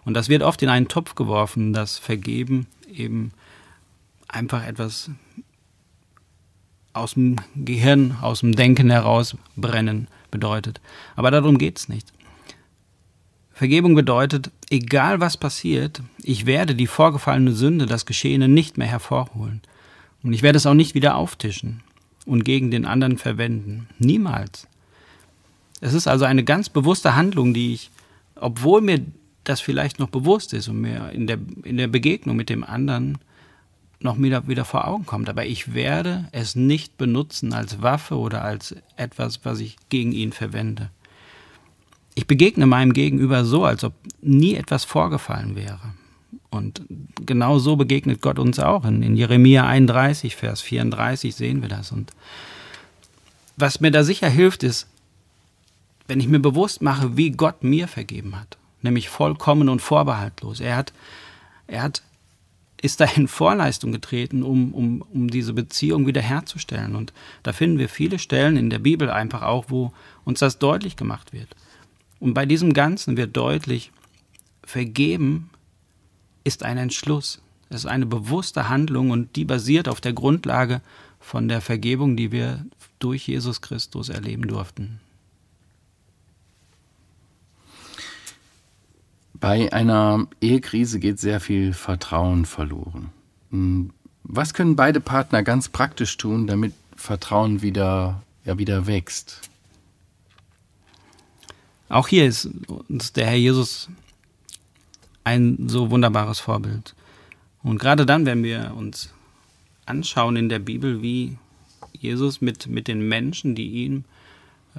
Und 0.05 0.13
das 0.13 0.29
wird 0.29 0.43
oft 0.43 0.61
in 0.61 0.69
einen 0.69 0.87
Topf 0.87 1.15
geworfen, 1.15 1.73
dass 1.73 1.97
Vergeben 1.97 2.67
eben 2.91 3.31
einfach 4.27 4.65
etwas 4.65 5.09
aus 6.93 7.13
dem 7.13 7.37
Gehirn, 7.55 8.17
aus 8.21 8.39
dem 8.39 8.55
Denken 8.55 8.89
herausbrennen 8.89 10.07
bedeutet. 10.31 10.81
Aber 11.15 11.31
darum 11.31 11.57
geht 11.57 11.77
es 11.77 11.89
nicht. 11.89 12.11
Vergebung 13.53 13.95
bedeutet, 13.95 14.51
egal 14.69 15.19
was 15.19 15.37
passiert, 15.37 16.01
ich 16.21 16.45
werde 16.45 16.75
die 16.75 16.87
vorgefallene 16.87 17.53
Sünde, 17.53 17.87
das 17.87 18.05
Geschehene 18.05 18.47
nicht 18.47 18.77
mehr 18.77 18.87
hervorholen. 18.87 19.61
Und 20.23 20.33
ich 20.33 20.43
werde 20.43 20.57
es 20.57 20.65
auch 20.65 20.73
nicht 20.73 20.93
wieder 20.93 21.15
auftischen 21.15 21.81
und 22.25 22.43
gegen 22.43 22.69
den 22.69 22.85
anderen 22.85 23.17
verwenden. 23.17 23.87
Niemals. 23.97 24.67
Es 25.81 25.93
ist 25.93 26.07
also 26.07 26.25
eine 26.25 26.43
ganz 26.43 26.69
bewusste 26.69 27.15
Handlung, 27.15 27.53
die 27.53 27.73
ich, 27.73 27.91
obwohl 28.35 28.81
mir 28.81 29.05
das 29.43 29.61
vielleicht 29.61 29.99
noch 29.99 30.09
bewusst 30.09 30.53
ist 30.53 30.67
und 30.67 30.81
mir 30.81 31.11
in 31.11 31.27
der, 31.27 31.37
in 31.63 31.77
der 31.77 31.87
Begegnung 31.87 32.35
mit 32.35 32.49
dem 32.49 32.63
anderen 32.63 33.17
noch 33.99 34.19
wieder, 34.19 34.47
wieder 34.47 34.65
vor 34.65 34.87
Augen 34.87 35.05
kommt. 35.05 35.29
Aber 35.29 35.45
ich 35.45 35.73
werde 35.73 36.27
es 36.31 36.55
nicht 36.55 36.97
benutzen 36.97 37.53
als 37.53 37.81
Waffe 37.81 38.17
oder 38.17 38.43
als 38.43 38.75
etwas, 38.95 39.39
was 39.43 39.59
ich 39.59 39.77
gegen 39.89 40.11
ihn 40.11 40.31
verwende. 40.31 40.89
Ich 42.15 42.27
begegne 42.27 42.65
meinem 42.65 42.93
Gegenüber 42.93 43.45
so, 43.45 43.63
als 43.63 43.83
ob 43.83 43.93
nie 44.21 44.55
etwas 44.55 44.85
vorgefallen 44.85 45.55
wäre. 45.55 45.93
Und 46.49 46.81
genau 47.25 47.59
so 47.59 47.75
begegnet 47.75 48.21
Gott 48.21 48.39
uns 48.39 48.59
auch. 48.59 48.85
In, 48.85 49.03
in 49.03 49.15
Jeremia 49.15 49.65
31, 49.65 50.35
Vers 50.35 50.61
34 50.61 51.35
sehen 51.35 51.61
wir 51.61 51.69
das. 51.69 51.91
Und 51.91 52.11
was 53.55 53.79
mir 53.79 53.91
da 53.91 54.03
sicher 54.03 54.29
hilft, 54.29 54.63
ist, 54.63 54.87
wenn 56.07 56.19
ich 56.19 56.27
mir 56.27 56.39
bewusst 56.39 56.81
mache, 56.81 57.17
wie 57.17 57.31
Gott 57.31 57.63
mir 57.63 57.87
vergeben 57.87 58.39
hat, 58.39 58.57
nämlich 58.81 59.09
vollkommen 59.09 59.69
und 59.69 59.81
vorbehaltlos. 59.81 60.59
Er 60.59 60.75
hat, 60.75 60.93
er 61.67 61.83
hat 61.83 62.01
ist 62.81 62.99
da 62.99 63.05
in 63.05 63.27
Vorleistung 63.27 63.91
getreten, 63.91 64.43
um, 64.43 64.73
um, 64.73 65.01
um 65.13 65.29
diese 65.29 65.53
Beziehung 65.53 66.05
wiederherzustellen. 66.05 66.95
Und 66.95 67.13
da 67.43 67.53
finden 67.53 67.79
wir 67.79 67.89
viele 67.89 68.19
Stellen 68.19 68.55
in 68.55 68.69
der 68.69 68.79
Bibel 68.79 69.09
einfach 69.09 69.41
auch, 69.41 69.65
wo 69.69 69.93
uns 70.25 70.39
das 70.39 70.59
deutlich 70.59 70.95
gemacht 70.95 71.33
wird. 71.33 71.55
Und 72.19 72.33
bei 72.33 72.45
diesem 72.45 72.73
Ganzen 72.73 73.17
wird 73.17 73.35
deutlich, 73.35 73.91
vergeben 74.63 75.49
ist 76.43 76.63
ein 76.63 76.77
Entschluss. 76.77 77.41
Es 77.69 77.77
ist 77.77 77.85
eine 77.85 78.05
bewusste 78.05 78.69
Handlung 78.69 79.11
und 79.11 79.35
die 79.35 79.45
basiert 79.45 79.89
auf 79.89 79.99
der 79.99 80.13
Grundlage 80.13 80.81
von 81.19 81.47
der 81.47 81.61
Vergebung, 81.61 82.15
die 82.15 82.31
wir 82.31 82.65
durch 82.99 83.27
Jesus 83.27 83.61
Christus 83.61 84.09
erleben 84.09 84.47
durften. 84.47 84.99
Bei 89.39 89.71
einer 89.71 90.27
Ehekrise 90.41 90.99
geht 90.99 91.19
sehr 91.19 91.39
viel 91.39 91.73
Vertrauen 91.73 92.45
verloren. 92.45 93.09
Hm, 93.51 93.91
was 94.23 94.53
können 94.53 94.75
beide 94.75 94.99
Partner 94.99 95.43
ganz 95.43 95.69
praktisch 95.69 96.17
tun, 96.17 96.47
damit 96.47 96.73
Vertrauen 96.95 97.61
wieder, 97.61 98.23
ja, 98.45 98.57
wieder 98.57 98.87
wächst? 98.87 99.41
Auch 101.89 102.07
hier 102.07 102.25
ist 102.25 102.49
uns 102.89 103.13
der 103.13 103.27
Herr 103.27 103.37
Jesus 103.37 103.89
ein 105.23 105.69
so 105.69 105.91
wunderbares 105.91 106.39
Vorbild. 106.39 106.95
Und 107.63 107.79
gerade 107.79 108.05
dann, 108.05 108.25
wenn 108.25 108.43
wir 108.43 108.73
uns 108.75 109.13
anschauen 109.85 110.35
in 110.35 110.49
der 110.49 110.59
Bibel, 110.59 111.01
wie 111.01 111.37
Jesus 111.93 112.41
mit, 112.41 112.67
mit 112.67 112.87
den 112.87 113.07
Menschen, 113.07 113.55
die 113.55 113.67
ihn 113.85 114.05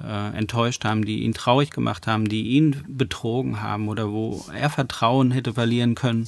äh, 0.05 0.37
enttäuscht 0.37 0.85
haben, 0.85 1.05
die 1.05 1.23
ihn 1.23 1.33
traurig 1.33 1.71
gemacht 1.71 2.07
haben, 2.07 2.29
die 2.29 2.49
ihn 2.49 2.83
betrogen 2.87 3.61
haben 3.61 3.87
oder 3.87 4.11
wo 4.11 4.45
er 4.53 4.69
Vertrauen 4.69 5.31
hätte 5.31 5.53
verlieren 5.53 5.95
können, 5.95 6.27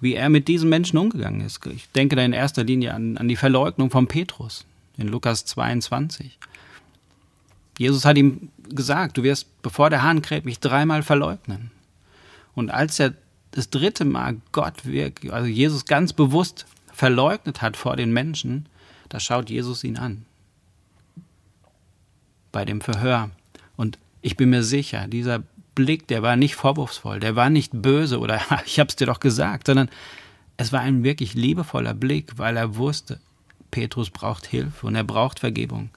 wie 0.00 0.14
er 0.14 0.28
mit 0.28 0.48
diesen 0.48 0.68
Menschen 0.68 0.98
umgegangen 0.98 1.40
ist. 1.40 1.64
Ich 1.66 1.88
denke 1.90 2.16
da 2.16 2.22
in 2.22 2.32
erster 2.32 2.64
Linie 2.64 2.94
an, 2.94 3.16
an 3.16 3.28
die 3.28 3.36
Verleugnung 3.36 3.90
von 3.90 4.06
Petrus 4.06 4.66
in 4.96 5.08
Lukas 5.08 5.44
22. 5.44 6.38
Jesus 7.78 8.04
hat 8.04 8.16
ihm 8.16 8.50
gesagt, 8.68 9.16
du 9.16 9.22
wirst, 9.22 9.62
bevor 9.62 9.90
der 9.90 10.02
Hahn 10.02 10.22
kräht, 10.22 10.44
mich 10.44 10.60
dreimal 10.60 11.02
verleugnen. 11.02 11.70
Und 12.54 12.70
als 12.70 12.98
er 12.98 13.14
das 13.52 13.70
dritte 13.70 14.04
Mal 14.04 14.36
Gott 14.52 14.84
wirklich, 14.84 15.32
also 15.32 15.46
Jesus 15.46 15.84
ganz 15.84 16.12
bewusst 16.12 16.66
verleugnet 16.92 17.62
hat 17.62 17.76
vor 17.76 17.96
den 17.96 18.12
Menschen, 18.12 18.66
da 19.08 19.20
schaut 19.20 19.50
Jesus 19.50 19.84
ihn 19.84 19.96
an 19.96 20.24
bei 22.52 22.64
dem 22.64 22.80
Verhör. 22.80 23.30
Und 23.76 23.98
ich 24.20 24.36
bin 24.36 24.50
mir 24.50 24.62
sicher, 24.62 25.08
dieser 25.08 25.42
Blick, 25.74 26.06
der 26.06 26.22
war 26.22 26.36
nicht 26.36 26.54
vorwurfsvoll, 26.54 27.18
der 27.18 27.34
war 27.34 27.50
nicht 27.50 27.72
böse 27.74 28.18
oder 28.20 28.40
ich 28.66 28.78
hab's 28.78 28.96
dir 28.96 29.06
doch 29.06 29.20
gesagt, 29.20 29.66
sondern 29.66 29.88
es 30.56 30.72
war 30.72 30.80
ein 30.80 31.02
wirklich 31.02 31.34
liebevoller 31.34 31.94
Blick, 31.94 32.38
weil 32.38 32.56
er 32.56 32.76
wusste, 32.76 33.18
Petrus 33.70 34.10
braucht 34.10 34.46
Hilfe 34.46 34.86
und 34.86 34.94
er 34.94 35.04
braucht 35.04 35.40
Vergebung. 35.40 35.90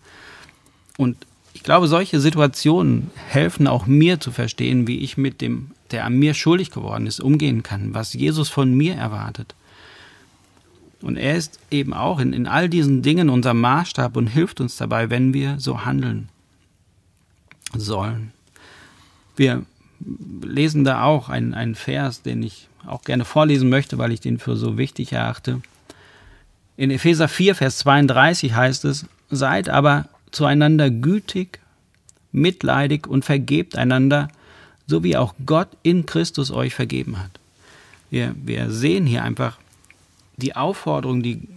Und 0.97 1.17
ich 1.53 1.63
glaube, 1.63 1.87
solche 1.87 2.19
Situationen 2.19 3.11
helfen 3.27 3.67
auch 3.67 3.85
mir 3.85 4.19
zu 4.19 4.31
verstehen, 4.31 4.87
wie 4.87 4.99
ich 4.99 5.17
mit 5.17 5.41
dem, 5.41 5.71
der 5.91 6.05
an 6.05 6.17
mir 6.17 6.33
schuldig 6.33 6.71
geworden 6.71 7.05
ist, 7.05 7.19
umgehen 7.19 7.63
kann, 7.63 7.93
was 7.93 8.13
Jesus 8.13 8.49
von 8.49 8.73
mir 8.73 8.95
erwartet. 8.95 9.55
Und 11.01 11.17
er 11.17 11.35
ist 11.35 11.59
eben 11.69 11.93
auch 11.93 12.19
in, 12.19 12.33
in 12.33 12.47
all 12.47 12.69
diesen 12.69 13.01
Dingen 13.01 13.29
unser 13.29 13.53
Maßstab 13.53 14.15
und 14.15 14.27
hilft 14.27 14.61
uns 14.61 14.77
dabei, 14.77 15.09
wenn 15.09 15.33
wir 15.33 15.59
so 15.59 15.85
handeln 15.85 16.29
sollen. 17.73 18.31
Wir 19.35 19.65
lesen 20.41 20.83
da 20.83 21.03
auch 21.03 21.29
einen, 21.29 21.53
einen 21.53 21.75
Vers, 21.75 22.21
den 22.21 22.43
ich 22.43 22.67
auch 22.85 23.03
gerne 23.03 23.25
vorlesen 23.25 23.69
möchte, 23.69 23.97
weil 23.97 24.11
ich 24.11 24.21
den 24.21 24.39
für 24.39 24.55
so 24.55 24.77
wichtig 24.77 25.11
erachte. 25.11 25.61
In 26.77 26.91
Epheser 26.91 27.27
4, 27.27 27.55
Vers 27.55 27.77
32 27.79 28.53
heißt 28.53 28.85
es, 28.85 29.05
seid 29.29 29.69
aber 29.69 30.07
zueinander 30.31 30.89
gütig, 30.89 31.59
mitleidig 32.31 33.07
und 33.07 33.25
vergebt 33.25 33.77
einander, 33.77 34.27
so 34.87 35.03
wie 35.03 35.17
auch 35.17 35.33
Gott 35.45 35.69
in 35.83 36.05
Christus 36.05 36.51
euch 36.51 36.75
vergeben 36.75 37.19
hat. 37.19 37.31
Wir, 38.09 38.35
wir 38.35 38.69
sehen 38.69 39.05
hier 39.05 39.23
einfach 39.23 39.57
die 40.37 40.55
Aufforderung, 40.55 41.23
die 41.23 41.47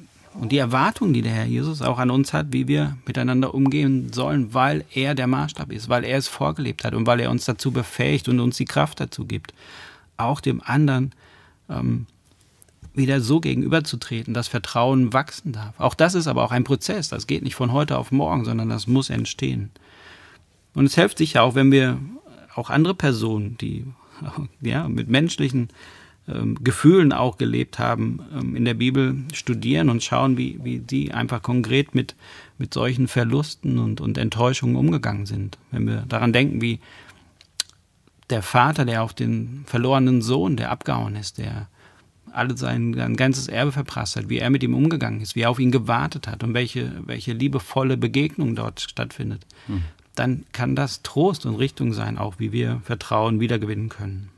und 0.41 0.53
die 0.53 0.59
Erwartung, 0.59 1.13
die 1.13 1.23
der 1.23 1.33
Herr 1.33 1.47
Jesus 1.47 1.83
auch 1.83 1.99
an 1.99 2.11
uns 2.11 2.33
hat, 2.33 2.53
wie 2.53 2.69
wir 2.69 2.97
miteinander 3.07 3.55
umgehen 3.55 4.13
sollen, 4.13 4.55
weil 4.55 4.85
er 4.95 5.17
der 5.17 5.27
Maßstab 5.27 5.73
ist, 5.73 5.89
weil 5.89 6.05
er 6.05 6.17
es 6.17 6.29
vorgelebt 6.29 6.85
hat 6.85 6.95
und 6.95 7.07
weil 7.07 7.19
er 7.19 7.31
uns 7.31 7.45
dazu 7.45 7.73
befähigt 7.73 8.29
und 8.29 8.39
uns 8.39 8.57
die 8.57 8.65
Kraft 8.65 9.01
dazu 9.01 9.25
gibt, 9.25 9.53
auch 10.17 10.41
dem 10.41 10.63
anderen 10.65 11.13
ähm, 11.69 12.07
wieder 12.95 13.21
so 13.21 13.41
gegenüberzutreten, 13.41 14.33
dass 14.33 14.47
Vertrauen 14.47 15.13
wachsen 15.13 15.53
darf. 15.53 15.79
Auch 15.79 15.95
das 15.95 16.15
ist 16.15 16.29
aber 16.29 16.45
auch 16.45 16.53
ein 16.53 16.65
Prozess. 16.65 17.09
Das 17.09 17.27
geht 17.27 17.43
nicht 17.43 17.57
von 17.57 17.73
heute 17.73 17.99
auf 17.99 18.13
morgen, 18.13 18.45
sondern 18.45 18.69
das 18.69 18.87
muss 18.87 19.11
entstehen. 19.11 19.71
Und 20.75 20.87
es 20.87 20.95
hilft 20.95 21.19
sicher 21.19 21.43
auch, 21.43 21.57
wenn 21.57 21.73
wir 21.73 21.99
auch 22.55 22.71
andere 22.71 22.95
Personen, 22.95 23.59
die 23.59 23.87
ja, 24.61 24.89
mit 24.89 25.09
menschlichen 25.09 25.63
ähm, 25.63 25.69
Gefühlen 26.61 27.13
auch 27.13 27.39
gelebt 27.39 27.79
haben, 27.79 28.21
ähm, 28.35 28.55
in 28.55 28.65
der 28.65 28.75
Bibel 28.75 29.17
studieren 29.33 29.89
und 29.89 30.03
schauen, 30.03 30.37
wie, 30.37 30.59
wie 30.63 30.79
die 30.79 31.13
einfach 31.13 31.43
konkret 31.43 31.95
mit, 31.95 32.15
mit 32.59 32.75
solchen 32.75 33.09
Verlusten 33.09 33.79
und, 33.79 34.01
und 34.01 34.19
Enttäuschungen 34.19 34.77
umgegangen 34.77 35.27
sind. 35.27 35.59
Wenn 35.71 35.87
wir 35.87 36.05
daran 36.09 36.33
denken, 36.33 36.61
wie 36.61 36.81
der 38.31 38.43
Vater, 38.43 38.85
der 38.85 39.03
auf 39.03 39.15
den 39.15 39.65
verlorenen 39.67 40.21
Sohn, 40.21 40.57
der 40.57 40.71
abgehauen 40.71 41.17
ist, 41.17 41.39
der 41.39 41.69
alles 42.33 42.61
sein, 42.61 42.93
sein 42.95 43.17
ganzes 43.17 43.49
Erbe 43.49 43.73
verprasst 43.73 44.17
hat, 44.17 44.29
wie 44.29 44.39
er 44.39 44.51
mit 44.51 44.63
ihm 44.63 44.75
umgegangen 44.75 45.21
ist, 45.21 45.35
wie 45.35 45.41
er 45.41 45.51
auf 45.51 45.59
ihn 45.59 45.71
gewartet 45.71 46.29
hat 46.29 46.45
und 46.45 46.53
welche, 46.53 46.93
welche 47.07 47.33
liebevolle 47.33 47.97
Begegnung 47.97 48.55
dort 48.55 48.81
stattfindet, 48.81 49.47
mhm. 49.67 49.83
dann 50.15 50.45
kann 50.53 50.77
das 50.77 51.03
Trost 51.03 51.47
und 51.47 51.57
Richtung 51.57 51.95
sein, 51.95 52.19
auch 52.19 52.35
wie 52.39 52.53
wir 52.53 52.83
Vertrauen 52.85 53.41
wiedergewinnen 53.41 53.89
können. 53.89 54.29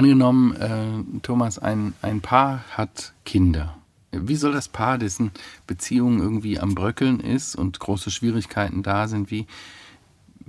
Angenommen, 0.00 0.56
äh, 0.56 1.20
Thomas, 1.20 1.58
ein, 1.58 1.92
ein 2.00 2.22
Paar 2.22 2.64
hat 2.70 3.12
Kinder. 3.26 3.76
Wie 4.12 4.34
soll 4.34 4.52
das 4.52 4.66
Paar, 4.66 4.96
dessen 4.96 5.30
Beziehung 5.66 6.22
irgendwie 6.22 6.58
am 6.58 6.74
Bröckeln 6.74 7.20
ist 7.20 7.54
und 7.54 7.78
große 7.78 8.10
Schwierigkeiten 8.10 8.82
da 8.82 9.08
sind, 9.08 9.30
wie, 9.30 9.46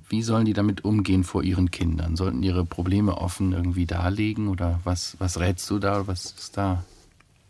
wie 0.08 0.24
sollen 0.24 0.46
die 0.46 0.54
damit 0.54 0.86
umgehen 0.86 1.26
vor 1.26 1.44
ihren 1.44 1.70
Kindern? 1.70 2.16
Sollten 2.16 2.44
ihre 2.44 2.64
Probleme 2.64 3.18
offen 3.18 3.52
irgendwie 3.52 3.86
darlegen 3.86 4.48
oder 4.48 4.80
was, 4.86 5.18
was 5.20 5.38
rätst 5.38 5.70
du 5.70 5.80
da? 5.80 6.08
Was 6.08 6.28
ist 6.28 6.56
da 6.56 6.86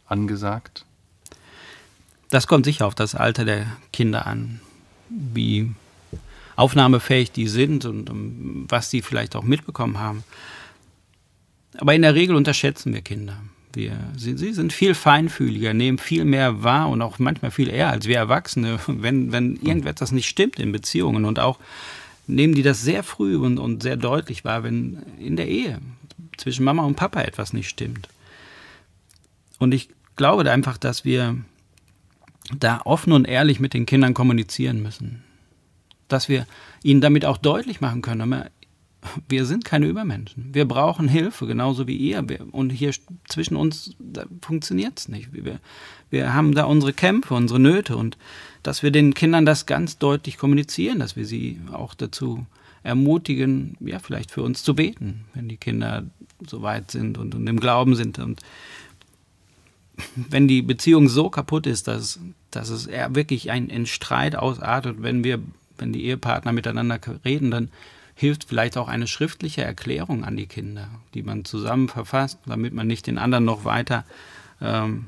angesagt? 0.08 0.88
Das 2.32 2.48
kommt 2.48 2.66
sicher 2.66 2.88
auf 2.88 2.96
das 2.96 3.14
Alter 3.14 3.46
der 3.46 3.68
Kinder 3.94 4.26
an, 4.26 4.60
wie 5.08 5.70
aufnahmefähig 6.56 7.32
die 7.32 7.48
sind 7.48 7.86
und 7.86 8.10
um, 8.10 8.66
was 8.70 8.90
sie 8.90 9.04
vielleicht 9.04 9.36
auch 9.36 9.44
mitbekommen 9.44 10.00
haben. 10.00 10.24
Aber 11.78 11.94
in 11.94 12.02
der 12.02 12.16
Regel 12.16 12.36
unterschätzen 12.36 12.94
wir 12.94 13.02
Kinder. 13.02 13.38
Wir, 13.74 13.98
sie, 14.18 14.38
sie, 14.38 14.54
sind 14.54 14.74
viel 14.74 14.94
feinfühliger, 14.94 15.74
nehmen 15.74 15.98
viel 15.98 16.26
mehr 16.26 16.62
wahr 16.64 16.90
und 16.90 17.02
auch 17.02 17.20
manchmal 17.20 17.52
viel 17.52 17.70
eher 17.70 17.90
als 17.90 18.06
wir 18.06 18.18
Erwachsene, 18.18 18.80
wenn, 18.88 19.32
wenn 19.32 19.56
irgendetwas 19.56 20.12
nicht 20.12 20.28
stimmt 20.28 20.60
in 20.60 20.72
Beziehungen. 20.72 21.26
Und 21.26 21.40
auch 21.40 21.58
nehmen 22.28 22.54
die 22.54 22.64
das 22.64 22.82
sehr 22.82 23.04
früh 23.04 23.38
und, 23.38 23.60
und 23.60 23.82
sehr 23.84 23.98
deutlich 23.98 24.44
wahr, 24.44 24.64
wenn 24.64 25.04
in 25.20 25.38
der 25.38 25.48
Ehe 25.48 25.80
zwischen 26.38 26.66
Mama 26.66 26.84
und 26.84 26.96
Papa 26.96 27.22
etwas 27.22 27.54
nicht 27.54 27.70
stimmt. 27.70 28.10
Und 29.60 29.74
ich 29.74 29.90
glaube 30.16 30.50
einfach, 30.50 30.78
dass 30.78 31.06
wir 31.06 31.38
da 32.58 32.82
offen 32.84 33.14
und 33.14 33.26
ehrlich 33.26 33.60
mit 33.60 33.74
den 33.74 33.86
Kindern 33.86 34.14
kommunizieren 34.14 34.82
müssen. 34.82 35.24
Dass 36.08 36.28
wir 36.28 36.48
ihnen 36.84 37.00
damit 37.00 37.26
auch 37.26 37.38
deutlich 37.38 37.80
machen 37.80 38.02
können, 38.02 38.46
wir 39.28 39.46
sind 39.46 39.66
keine 39.66 39.88
Übermenschen. 39.88 40.54
Wir 40.54 40.68
brauchen 40.68 41.08
Hilfe, 41.08 41.48
genauso 41.48 41.88
wie 41.88 41.96
ihr. 41.96 42.24
Und 42.52 42.70
hier 42.70 42.92
zwischen 43.28 43.56
uns 43.56 43.96
funktioniert 44.42 45.00
es 45.00 45.08
nicht. 45.08 45.34
Wir, 45.34 45.60
wir 46.10 46.34
haben 46.34 46.54
da 46.54 46.66
unsere 46.66 46.94
Kämpfe, 46.94 47.34
unsere 47.34 47.60
Nöte 47.60 47.98
und 47.98 48.18
dass 48.64 48.84
wir 48.84 48.92
den 48.92 49.14
Kindern 49.14 49.46
das 49.46 49.66
ganz 49.66 49.98
deutlich 49.98 50.38
kommunizieren, 50.38 51.00
dass 51.00 51.16
wir 51.16 51.26
sie 51.26 51.60
auch 51.72 51.96
dazu 51.96 52.46
ermutigen, 52.84 53.76
ja, 53.80 54.00
vielleicht 54.00 54.32
für 54.32 54.44
uns 54.44 54.64
zu 54.64 54.76
beten, 54.76 55.26
wenn 55.34 55.48
die 55.48 55.58
Kinder 55.58 56.04
so 56.46 56.62
weit 56.62 56.92
sind 56.92 57.18
und, 57.18 57.36
und 57.36 57.48
im 57.48 57.60
Glauben 57.60 57.96
sind. 57.96 58.20
Und 58.20 58.42
wenn 60.16 60.48
die 60.48 60.62
Beziehung 60.62 61.08
so 61.08 61.30
kaputt 61.30 61.68
ist, 61.68 61.88
dass, 61.88 62.20
dass 62.50 62.70
es 62.70 62.88
wirklich 62.88 63.52
ein, 63.52 63.70
ein 63.72 63.86
Streit 63.86 64.36
ausartet, 64.36 64.98
wenn 65.00 65.24
wir, 65.24 65.40
wenn 65.78 65.94
die 65.94 66.06
Ehepartner 66.06 66.52
miteinander 66.52 67.00
reden, 67.24 67.52
dann 67.52 67.70
hilft 68.22 68.44
vielleicht 68.44 68.78
auch 68.78 68.88
eine 68.88 69.08
schriftliche 69.08 69.64
Erklärung 69.64 70.24
an 70.24 70.38
die 70.38 70.46
Kinder, 70.46 70.88
die 71.16 71.24
man 71.24 71.44
zusammen 71.44 71.90
verfasst, 71.90 72.38
damit 72.46 72.72
man 72.72 72.86
nicht 72.86 73.08
den 73.08 73.18
anderen 73.18 73.46
noch 73.46 73.66
weiter 73.66 74.06
ähm, 74.62 75.08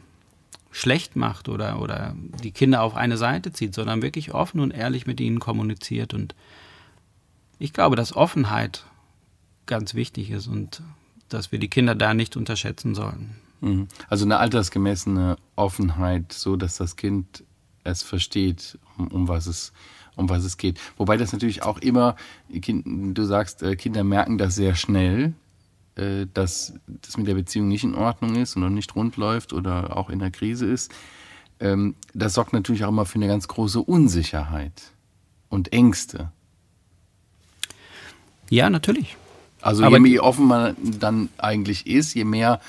schlecht 0.71 1.15
macht 1.15 1.47
oder, 1.47 1.79
oder 1.79 2.15
die 2.43 2.49
Kinder 2.49 2.81
auf 2.81 2.95
eine 2.95 3.17
Seite 3.17 3.53
zieht, 3.53 3.75
sondern 3.75 4.01
wirklich 4.01 4.33
offen 4.33 4.59
und 4.59 4.71
ehrlich 4.71 5.05
mit 5.05 5.21
ihnen 5.21 5.39
kommuniziert. 5.39 6.15
Und 6.15 6.33
ich 7.59 7.71
glaube, 7.71 7.95
dass 7.95 8.15
Offenheit 8.15 8.83
ganz 9.67 9.93
wichtig 9.93 10.31
ist 10.31 10.47
und 10.47 10.81
dass 11.29 11.51
wir 11.51 11.59
die 11.59 11.69
Kinder 11.69 11.93
da 11.93 12.15
nicht 12.15 12.35
unterschätzen 12.35 12.95
sollten. 12.95 13.35
Mhm. 13.61 13.89
Also 14.09 14.25
eine 14.25 14.39
altersgemessene 14.39 15.37
Offenheit, 15.55 16.33
so 16.33 16.55
dass 16.55 16.77
das 16.77 16.95
Kind 16.95 17.43
es 17.83 18.01
versteht, 18.01 18.79
um, 18.97 19.07
um 19.09 19.27
was 19.27 19.45
es 19.45 19.71
um 20.15 20.29
was 20.29 20.43
es 20.43 20.57
geht. 20.57 20.79
Wobei 20.97 21.17
das 21.17 21.33
natürlich 21.33 21.63
auch 21.63 21.79
immer, 21.79 22.15
du 22.49 23.23
sagst, 23.23 23.63
äh, 23.63 23.75
Kinder 23.75 24.03
merken 24.03 24.37
das 24.37 24.55
sehr 24.55 24.75
schnell, 24.75 25.33
äh, 25.95 26.27
dass 26.33 26.73
das 26.87 27.17
mit 27.17 27.27
der 27.27 27.35
Beziehung 27.35 27.67
nicht 27.67 27.83
in 27.83 27.95
Ordnung 27.95 28.35
ist 28.35 28.55
und 28.55 28.73
nicht 28.73 28.95
rund 28.95 29.17
läuft 29.17 29.53
oder 29.53 29.95
auch 29.95 30.09
in 30.09 30.19
der 30.19 30.31
Krise 30.31 30.65
ist. 30.65 30.91
Ähm, 31.59 31.95
das 32.13 32.33
sorgt 32.33 32.53
natürlich 32.53 32.83
auch 32.83 32.89
immer 32.89 33.05
für 33.05 33.15
eine 33.15 33.27
ganz 33.27 33.47
große 33.47 33.79
Unsicherheit 33.79 34.91
und 35.49 35.71
Ängste. 35.71 36.31
Ja, 38.49 38.69
natürlich. 38.69 39.17
Also 39.61 39.85
je 39.87 39.99
mehr 39.99 40.23
offen 40.23 40.45
man 40.45 40.75
dann 40.99 41.29
eigentlich 41.37 41.87
ist, 41.87 42.13
je 42.15 42.25
mehr 42.25 42.59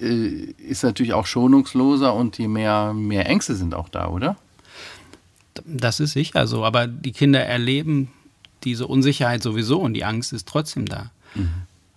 äh, 0.00 0.54
ist 0.68 0.82
natürlich 0.82 1.12
auch 1.12 1.26
schonungsloser 1.26 2.14
und 2.14 2.38
je 2.38 2.48
mehr, 2.48 2.94
mehr 2.94 3.26
Ängste 3.26 3.54
sind 3.54 3.74
auch 3.74 3.88
da, 3.88 4.08
oder? 4.08 4.36
Das 5.64 6.00
ist 6.00 6.12
sicher 6.12 6.46
so, 6.46 6.64
aber 6.64 6.86
die 6.86 7.12
Kinder 7.12 7.44
erleben 7.44 8.10
diese 8.64 8.86
Unsicherheit 8.86 9.42
sowieso 9.42 9.80
und 9.80 9.94
die 9.94 10.04
Angst 10.04 10.32
ist 10.32 10.48
trotzdem 10.48 10.86
da. 10.86 11.10
Mhm. 11.34 11.50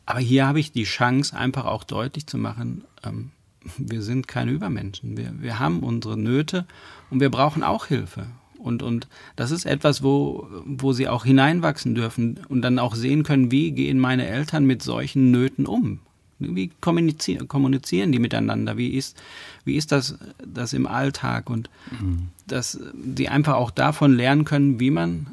Aber 0.06 0.20
hier 0.20 0.48
habe 0.48 0.60
ich 0.60 0.72
die 0.72 0.84
Chance, 0.84 1.36
einfach 1.36 1.66
auch 1.66 1.84
deutlich 1.84 2.28
zu 2.28 2.38
machen, 2.38 2.84
ähm, 3.04 3.32
wir 3.78 4.02
sind 4.02 4.28
keine 4.28 4.52
Übermenschen. 4.52 5.18
Wir, 5.18 5.34
wir 5.40 5.60
haben 5.60 5.82
unsere 5.82 6.18
Nöte 6.18 6.66
und 7.10 7.20
wir 7.20 7.30
brauchen 7.30 7.64
auch 7.64 7.88
Hilfe. 7.88 8.28
Und, 8.58 8.84
und 8.84 9.08
das 9.36 9.52
ist 9.52 9.66
etwas, 9.66 10.04
wo, 10.04 10.48
wo 10.66 10.92
sie 10.94 11.08
auch 11.08 11.26
hineinwachsen 11.26 11.96
dürfen 11.96 12.40
und 12.50 12.62
dann 12.62 12.78
auch 12.78 12.96
sehen 12.96 13.24
können, 13.24 13.52
wie 13.52 13.72
gehen 13.72 14.00
meine 14.00 14.28
Eltern 14.28 14.66
mit 14.66 14.84
solchen 14.84 15.32
Nöten 15.32 15.66
um. 15.66 16.00
Wie 16.40 16.72
kommunizieren, 16.82 17.48
kommunizieren 17.48 18.12
die 18.12 18.20
miteinander? 18.20 18.78
Wie 18.78 18.90
ist, 18.90 19.22
wie 19.66 19.76
ist 19.76 19.92
das, 19.92 20.18
das 20.46 20.74
im 20.74 20.88
Alltag? 20.88 21.50
Und 21.50 21.70
mhm. 22.00 22.30
dass 22.48 22.80
sie 23.16 23.28
einfach 23.28 23.56
auch 23.56 23.72
davon 23.72 24.16
lernen 24.16 24.46
können, 24.46 24.80
wie 24.80 24.92
man 24.92 25.28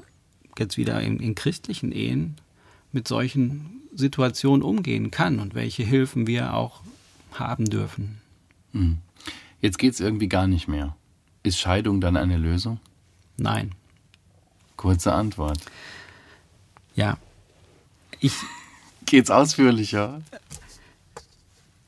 jetzt 0.59 0.77
wieder 0.77 1.01
in, 1.01 1.21
in 1.21 1.35
christlichen 1.35 1.93
Ehen 1.93 2.37
mit 2.93 3.07
solchen 3.09 3.83
Situationen 3.95 4.63
umgehen 4.63 5.11
kann 5.11 5.39
und 5.39 5.55
welche 5.55 5.85
Hilfen 5.85 6.27
wir 6.27 6.55
auch 6.55 6.81
haben 7.33 7.67
dürfen. 7.67 8.21
Mhm. 8.73 8.99
Jetzt 9.61 9.79
geht 9.79 9.95
es 9.95 10.01
irgendwie 10.01 10.29
gar 10.29 10.47
nicht 10.47 10.69
mehr. 10.69 10.97
Ist 11.43 11.59
Scheidung 11.59 12.01
dann 12.01 12.17
eine 12.17 12.37
Lösung? 12.37 12.81
Nein. 13.37 13.73
Kurze 14.77 15.13
Antwort. 15.13 15.59
Ja. 16.95 17.19
Ich. 18.21 18.35
Geht's 19.05 19.31
ausführlicher? 19.31 20.21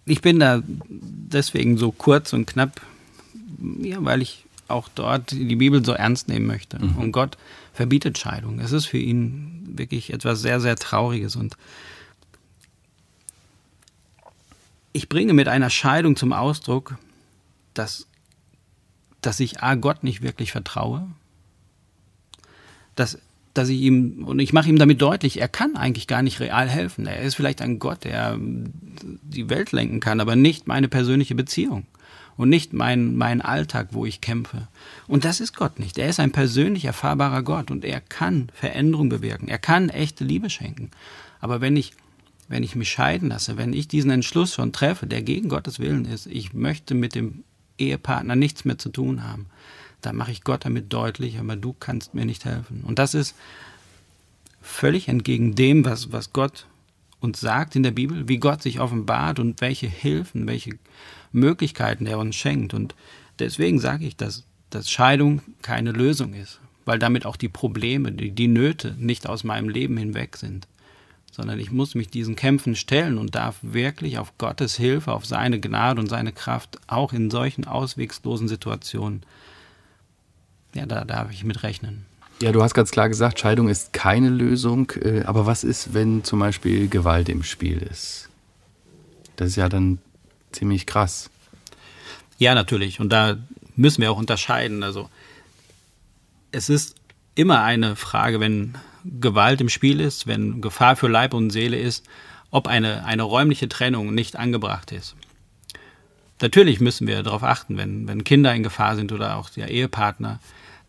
Ich 0.09 0.23
bin 0.23 0.40
da 0.40 0.62
deswegen 0.64 1.77
so 1.77 1.92
kurz 1.92 2.33
und 2.33 2.47
knapp, 2.47 2.81
ja, 3.81 3.99
weil 4.01 4.23
ich 4.23 4.44
auch 4.68 4.88
dort 4.94 5.31
die 5.31 5.57
Bibel 5.57 5.85
so 5.85 5.92
ernst 5.92 6.29
nehmen 6.29 6.47
möchte. 6.47 6.79
Mhm. 6.79 6.97
Und 6.97 7.12
Gott 7.12 7.38
verbietet 7.73 8.18
Scheidung. 8.18 8.61
Es 8.61 8.73
ist 8.73 8.87
für 8.87 8.99
ihn 8.99 9.66
wirklich 9.73 10.12
etwas 10.12 10.40
sehr, 10.40 10.61
sehr 10.61 10.77
Trauriges. 10.77 11.37
Und 11.37 11.57
ich 14.92 15.09
bringe 15.09 15.33
mit 15.33 15.49
einer 15.49 15.71
Scheidung 15.71 16.16
zum 16.16 16.33
Ausdruck, 16.33 16.99
dass, 17.75 18.07
dass 19.21 19.40
ich 19.40 19.62
A, 19.62 19.75
Gott 19.75 20.05
nicht 20.05 20.23
wirklich 20.23 20.53
vertraue, 20.53 21.09
dass 22.94 23.18
dass 23.59 23.68
ich 23.68 23.81
ihm, 23.81 24.25
und 24.25 24.38
ich 24.38 24.53
mache 24.53 24.68
ihm 24.68 24.79
damit 24.79 25.03
deutlich, 25.03 25.40
er 25.40 25.49
kann 25.49 25.77
eigentlich 25.77 26.07
gar 26.07 26.23
nicht 26.23 26.40
real 26.40 26.68
helfen. 26.68 27.07
Er 27.07 27.21
ist 27.21 27.35
vielleicht 27.35 27.61
ein 27.61 27.79
Gott, 27.79 28.05
der 28.05 28.38
die 28.38 29.51
Welt 29.51 29.73
lenken 29.73 30.01
kann, 30.01 30.21
aber 30.21 30.37
nicht 30.37 30.66
meine 30.66 30.88
persönliche 30.88 31.35
Beziehung 31.35 31.87
und 32.38 32.49
nicht 32.49 32.73
mein, 32.73 33.16
mein 33.16 33.42
Alltag, 33.42 33.88
wo 33.90 34.07
ich 34.07 34.21
kämpfe. 34.21 34.68
Und 35.09 35.25
das 35.25 35.40
ist 35.40 35.57
Gott 35.57 35.81
nicht. 35.81 35.99
Er 35.99 36.09
ist 36.09 36.21
ein 36.21 36.31
persönlich 36.31 36.85
erfahrbarer 36.85 37.42
Gott 37.42 37.71
und 37.71 37.85
er 37.85 38.01
kann 38.01 38.49
Veränderung 38.55 39.09
bewirken. 39.09 39.49
Er 39.49 39.59
kann 39.59 39.88
echte 39.88 40.25
Liebe 40.25 40.49
schenken. 40.49 40.92
Aber 41.40 41.61
wenn 41.61 41.77
ich, 41.77 41.94
wenn 42.47 42.62
ich 42.62 42.77
mich 42.77 42.90
scheiden 42.90 43.31
lasse, 43.31 43.57
wenn 43.57 43.73
ich 43.73 43.88
diesen 43.88 44.12
Entschluss 44.12 44.55
schon 44.55 44.73
treffe, 44.73 45.07
der 45.09 45.23
gegen 45.23 45.49
Gottes 45.49 45.81
Willen 45.81 46.05
ist, 46.05 46.27
ich 46.29 46.55
möchte 46.55 46.94
mit 46.94 47.16
dem 47.16 47.42
Ehepartner 47.77 48.37
nichts 48.37 48.64
mehr 48.64 48.79
zu 48.79 48.88
tun 48.88 49.25
haben, 49.25 49.47
da 50.00 50.12
mache 50.12 50.32
ich 50.32 50.44
Gott 50.44 50.64
damit 50.64 50.92
deutlich, 50.92 51.38
aber 51.38 51.56
du 51.56 51.74
kannst 51.78 52.14
mir 52.14 52.24
nicht 52.24 52.44
helfen. 52.44 52.82
Und 52.84 52.98
das 52.98 53.14
ist 53.14 53.34
völlig 54.61 55.08
entgegen 55.08 55.54
dem, 55.54 55.84
was, 55.84 56.12
was 56.12 56.32
Gott 56.32 56.66
uns 57.20 57.40
sagt 57.40 57.74
in 57.74 57.82
der 57.82 57.90
Bibel, 57.90 58.28
wie 58.28 58.38
Gott 58.38 58.62
sich 58.62 58.80
offenbart 58.80 59.40
und 59.40 59.61
welche 59.61 59.88
Hilfen, 59.88 60.46
welche 60.46 60.78
Möglichkeiten 61.32 62.06
er 62.06 62.18
uns 62.18 62.37
schenkt. 62.37 62.74
Und 62.74 62.94
deswegen 63.38 63.80
sage 63.80 64.06
ich, 64.06 64.16
dass, 64.16 64.44
dass 64.70 64.90
Scheidung 64.90 65.42
keine 65.62 65.92
Lösung 65.92 66.34
ist, 66.34 66.61
weil 66.84 66.98
damit 66.98 67.26
auch 67.26 67.37
die 67.37 67.48
Probleme, 67.48 68.12
die, 68.12 68.30
die 68.30 68.48
Nöte 68.48 68.94
nicht 68.98 69.28
aus 69.28 69.42
meinem 69.42 69.68
Leben 69.68 69.96
hinweg 69.96 70.37
sind, 70.37 70.68
sondern 71.32 71.58
ich 71.58 71.72
muss 71.72 71.94
mich 71.94 72.08
diesen 72.08 72.37
Kämpfen 72.37 72.76
stellen 72.76 73.18
und 73.18 73.34
darf 73.34 73.56
wirklich 73.62 74.18
auf 74.18 74.38
Gottes 74.38 74.76
Hilfe, 74.76 75.12
auf 75.12 75.26
seine 75.26 75.61
Gnade 75.61 76.00
und 76.00 76.08
seine 76.08 76.32
Kraft 76.32 76.78
auch 76.87 77.12
in 77.12 77.30
solchen 77.30 77.64
auswegslosen 77.64 78.48
Situationen 78.48 79.22
ja, 80.74 80.87
da 80.87 81.04
darf 81.04 81.31
ich 81.33 81.44
mit 81.44 81.62
rechnen. 81.62 82.04
Ja, 82.40 82.52
du 82.52 82.62
hast 82.62 82.74
ganz 82.74 82.90
klar 82.90 83.09
gesagt, 83.09 83.40
Scheidung 83.40 83.68
ist 83.68 83.92
keine 83.92 84.28
Lösung. 84.28 84.92
Äh, 85.02 85.22
aber 85.24 85.46
was 85.46 85.64
ist, 85.64 85.94
wenn 85.94 86.22
zum 86.22 86.38
Beispiel 86.38 86.88
Gewalt 86.88 87.28
im 87.28 87.42
Spiel 87.42 87.78
ist? 87.78 88.28
Das 89.37 89.48
ist 89.48 89.57
ja 89.57 89.68
dann 89.68 89.98
ziemlich 90.52 90.87
krass. 90.87 91.31
Ja, 92.38 92.54
natürlich. 92.54 93.00
Und 93.00 93.11
da 93.11 93.37
müssen 93.74 94.02
wir 94.02 94.12
auch 94.12 94.18
unterscheiden. 94.18 94.83
Also 94.83 95.11
es 96.52 96.68
ist 96.68 96.94
immer 97.35 97.62
eine 97.62 97.96
Frage, 97.96 98.40
wenn 98.40 98.74
Gewalt 99.04 99.61
im 99.61 99.68
Spiel 99.68 100.00
ist, 100.00 100.26
wenn 100.26 100.61
Gefahr 100.61 100.96
für 100.96 101.09
Leib 101.09 101.35
und 101.35 101.50
Seele 101.50 101.78
ist, 101.78 102.04
ob 102.50 102.68
eine, 102.68 103.04
eine 103.04 103.22
räumliche 103.22 103.68
Trennung 103.68 104.14
nicht 104.14 104.37
angebracht 104.37 104.92
ist. 104.92 105.16
Natürlich 106.40 106.81
müssen 106.81 107.07
wir 107.07 107.22
darauf 107.22 107.42
achten, 107.42 107.76
wenn, 107.76 108.07
wenn 108.07 108.24
Kinder 108.24 108.54
in 108.54 108.62
Gefahr 108.62 108.96
sind 108.96 109.12
oder 109.12 109.37
auch 109.37 109.50
der 109.50 109.70
Ehepartner, 109.70 110.38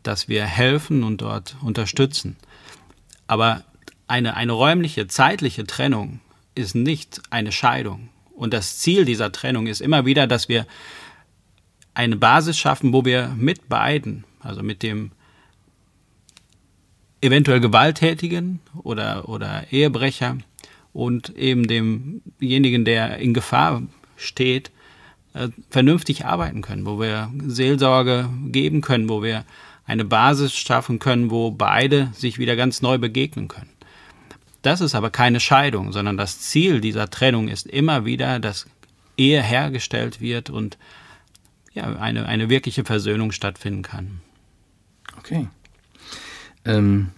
dass 0.04 0.28
wir 0.28 0.46
helfen 0.46 1.04
und 1.04 1.22
dort 1.22 1.56
unterstützen. 1.62 2.38
Aber 3.28 3.64
eine, 4.08 4.36
eine 4.36 4.54
räumliche, 4.54 5.08
zeitliche 5.08 5.66
Trennung 5.66 6.20
ist 6.56 6.76
nicht 6.76 7.22
eine 7.30 7.52
Scheidung. 7.52 8.10
Und 8.36 8.54
das 8.54 8.80
Ziel 8.80 9.06
dieser 9.06 9.32
Trennung 9.32 9.68
ist 9.68 9.82
immer 9.82 10.06
wieder, 10.06 10.26
dass 10.26 10.50
wir 10.50 10.66
eine 11.94 12.16
Basis 12.16 12.58
schaffen, 12.58 12.94
wo 12.94 13.06
wir 13.06 13.36
mit 13.38 13.68
beiden, 13.70 14.24
also 14.40 14.64
mit 14.64 14.84
dem 14.84 15.12
eventuell 17.22 17.60
Gewalttätigen 17.60 18.62
oder, 18.82 19.28
oder 19.28 19.66
Ehebrecher 19.72 20.38
und 20.94 21.36
eben 21.38 21.68
demjenigen, 21.68 22.86
der 22.86 23.18
in 23.18 23.34
Gefahr 23.34 23.84
steht, 24.16 24.72
äh, 25.34 25.50
vernünftig 25.70 26.26
arbeiten 26.26 26.62
können, 26.62 26.86
wo 26.86 27.00
wir 27.00 27.32
Seelsorge 27.46 28.30
geben 28.48 28.82
können, 28.82 29.10
wo 29.10 29.22
wir 29.22 29.46
eine 29.90 30.06
Basis 30.06 30.54
schaffen 30.54 31.00
können, 31.00 31.32
wo 31.32 31.50
beide 31.50 32.12
sich 32.14 32.38
wieder 32.38 32.56
ganz 32.56 32.84
neu 32.84 33.00
begegnen 33.00 33.48
können. 33.48 33.72
Das 34.62 34.82
ist 34.82 34.94
aber 34.94 35.10
keine 35.10 35.40
Scheidung, 35.40 35.92
sondern 35.94 36.16
das 36.16 36.40
Ziel 36.40 36.80
dieser 36.80 37.10
Trennung 37.10 37.48
ist 37.48 37.66
immer 37.66 38.06
wieder, 38.06 38.40
dass 38.40 38.68
Ehe 39.18 39.42
hergestellt 39.42 40.22
wird 40.22 40.52
und 40.52 40.78
ja, 41.74 41.96
eine, 41.96 42.28
eine 42.28 42.50
wirkliche 42.50 42.86
Versöhnung 42.86 43.32
stattfinden 43.32 43.82
kann. 43.82 44.22
Okay. 45.18 45.48
Ähm, 46.66 47.10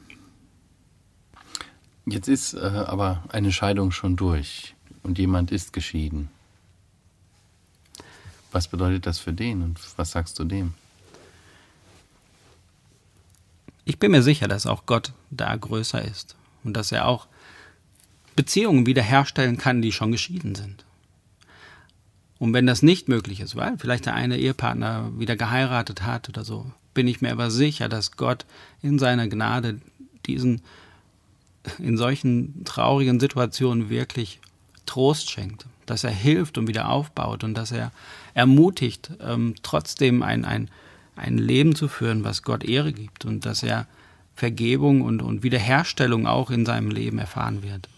jetzt 2.06 2.30
ist 2.30 2.54
äh, 2.54 2.60
aber 2.60 3.26
eine 3.30 3.52
Scheidung 3.52 3.92
schon 3.92 4.16
durch 4.16 4.76
und 5.04 5.20
jemand 5.20 5.52
ist 5.52 5.74
geschieden. 5.74 6.30
Was 8.54 8.70
bedeutet 8.70 9.06
das 9.06 9.20
für 9.20 9.34
den 9.34 9.62
und 9.62 9.80
was 9.98 10.12
sagst 10.12 10.40
du 10.40 10.46
dem? 10.46 10.74
Ich 13.86 14.00
bin 14.00 14.12
mir 14.12 14.22
sicher, 14.22 14.48
dass 14.48 14.66
auch 14.66 14.86
Gott 14.86 15.14
da 15.30 15.56
größer 15.56 16.04
ist 16.04 16.36
und 16.64 16.76
dass 16.76 16.92
er 16.92 17.08
auch 17.08 17.28
Beziehungen 18.36 18.86
wiederherstellen 18.86 19.58
kann, 19.58 19.82
die 19.82 19.92
schon 19.92 20.12
geschieden 20.12 20.56
sind. 20.56 20.86
Und 22.40 22.54
wenn 22.54 22.66
das 22.66 22.82
nicht 22.82 23.08
möglich 23.08 23.40
ist, 23.40 23.56
weil 23.56 23.78
vielleicht 23.78 24.06
der 24.06 24.16
eine 24.16 24.38
Ehepartner 24.38 25.12
wieder 25.18 25.36
geheiratet 25.36 26.04
hat 26.04 26.30
oder 26.30 26.44
so, 26.44 26.72
bin 26.94 27.08
ich 27.08 27.22
mir 27.22 27.32
aber 27.32 27.52
sicher, 27.52 27.88
dass 27.88 28.14
Gott 28.14 28.46
in 28.82 29.00
seiner 29.00 29.28
Gnade 29.28 29.80
diesen 30.26 30.62
in 31.78 31.98
solchen 31.98 32.64
traurigen 32.66 33.20
Situationen 33.20 33.90
wirklich 33.90 34.40
Trost 34.86 35.30
schenkt, 35.30 35.68
dass 35.86 36.04
er 36.04 36.12
hilft 36.12 36.58
und 36.58 36.68
wieder 36.68 36.90
aufbaut 36.90 37.44
und 37.44 37.54
dass 37.54 37.72
er 37.72 37.92
ermutigt, 38.34 39.12
ähm, 39.22 39.56
trotzdem 39.62 40.24
ein, 40.24 40.44
ein, 40.44 40.70
ein 41.16 41.38
Leben 41.38 41.76
zu 41.76 41.88
führen, 41.88 42.24
was 42.24 42.44
Gott 42.44 42.64
Ehre 42.64 42.94
gibt 42.94 43.26
und 43.26 43.46
dass 43.46 43.64
er 43.64 43.88
Vergebung 44.36 45.02
und, 45.02 45.22
und 45.22 45.44
Wiederherstellung 45.44 46.26
auch 46.26 46.50
in 46.52 46.66
seinem 46.66 46.90
Leben 46.90 47.20
erfahren 47.20 47.64
wird. 47.64 47.90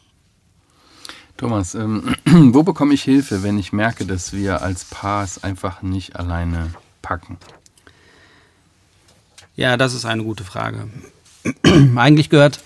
Thomas, 1.38 1.76
ähm, 1.76 2.16
wo 2.26 2.64
bekomme 2.64 2.94
ich 2.94 3.04
Hilfe, 3.04 3.44
wenn 3.44 3.58
ich 3.58 3.74
merke, 3.74 4.06
dass 4.06 4.34
wir 4.34 4.62
als 4.62 4.86
Paar 4.86 5.24
es 5.24 5.44
einfach 5.44 5.82
nicht 5.82 6.16
alleine 6.16 6.74
packen? 7.02 7.38
Ja, 9.56 9.78
das 9.78 9.94
ist 9.94 10.06
eine 10.06 10.24
gute 10.24 10.44
Frage. 10.44 10.90
Eigentlich 11.96 12.30
gehört 12.30 12.60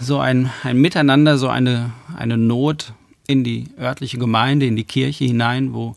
so 0.00 0.18
ein, 0.18 0.50
ein 0.62 0.78
Miteinander, 0.78 1.38
so 1.38 1.48
eine, 1.48 1.92
eine 2.16 2.36
Not 2.36 2.92
in 3.26 3.42
die 3.44 3.68
örtliche 3.78 4.18
Gemeinde, 4.18 4.66
in 4.66 4.76
die 4.76 4.84
Kirche 4.84 5.24
hinein, 5.24 5.72
wo, 5.72 5.96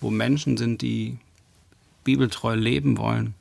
wo 0.00 0.10
Menschen 0.10 0.56
sind, 0.56 0.82
die 0.82 1.16
bibeltreu 2.04 2.54
leben 2.54 2.98
wollen. 2.98 3.34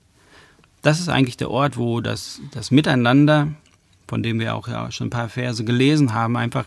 Das 0.81 0.99
ist 0.99 1.09
eigentlich 1.09 1.37
der 1.37 1.49
Ort, 1.51 1.77
wo 1.77 2.01
das, 2.01 2.41
das 2.51 2.71
Miteinander, 2.71 3.49
von 4.07 4.23
dem 4.23 4.39
wir 4.39 4.55
auch 4.55 4.67
ja 4.67 4.91
schon 4.91 5.07
ein 5.07 5.11
paar 5.11 5.29
Verse 5.29 5.63
gelesen 5.63 6.13
haben, 6.13 6.37
einfach 6.37 6.65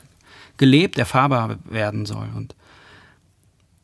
gelebt, 0.56 0.98
erfahrbar 0.98 1.58
werden 1.64 2.04
soll 2.06 2.28
und 2.36 2.54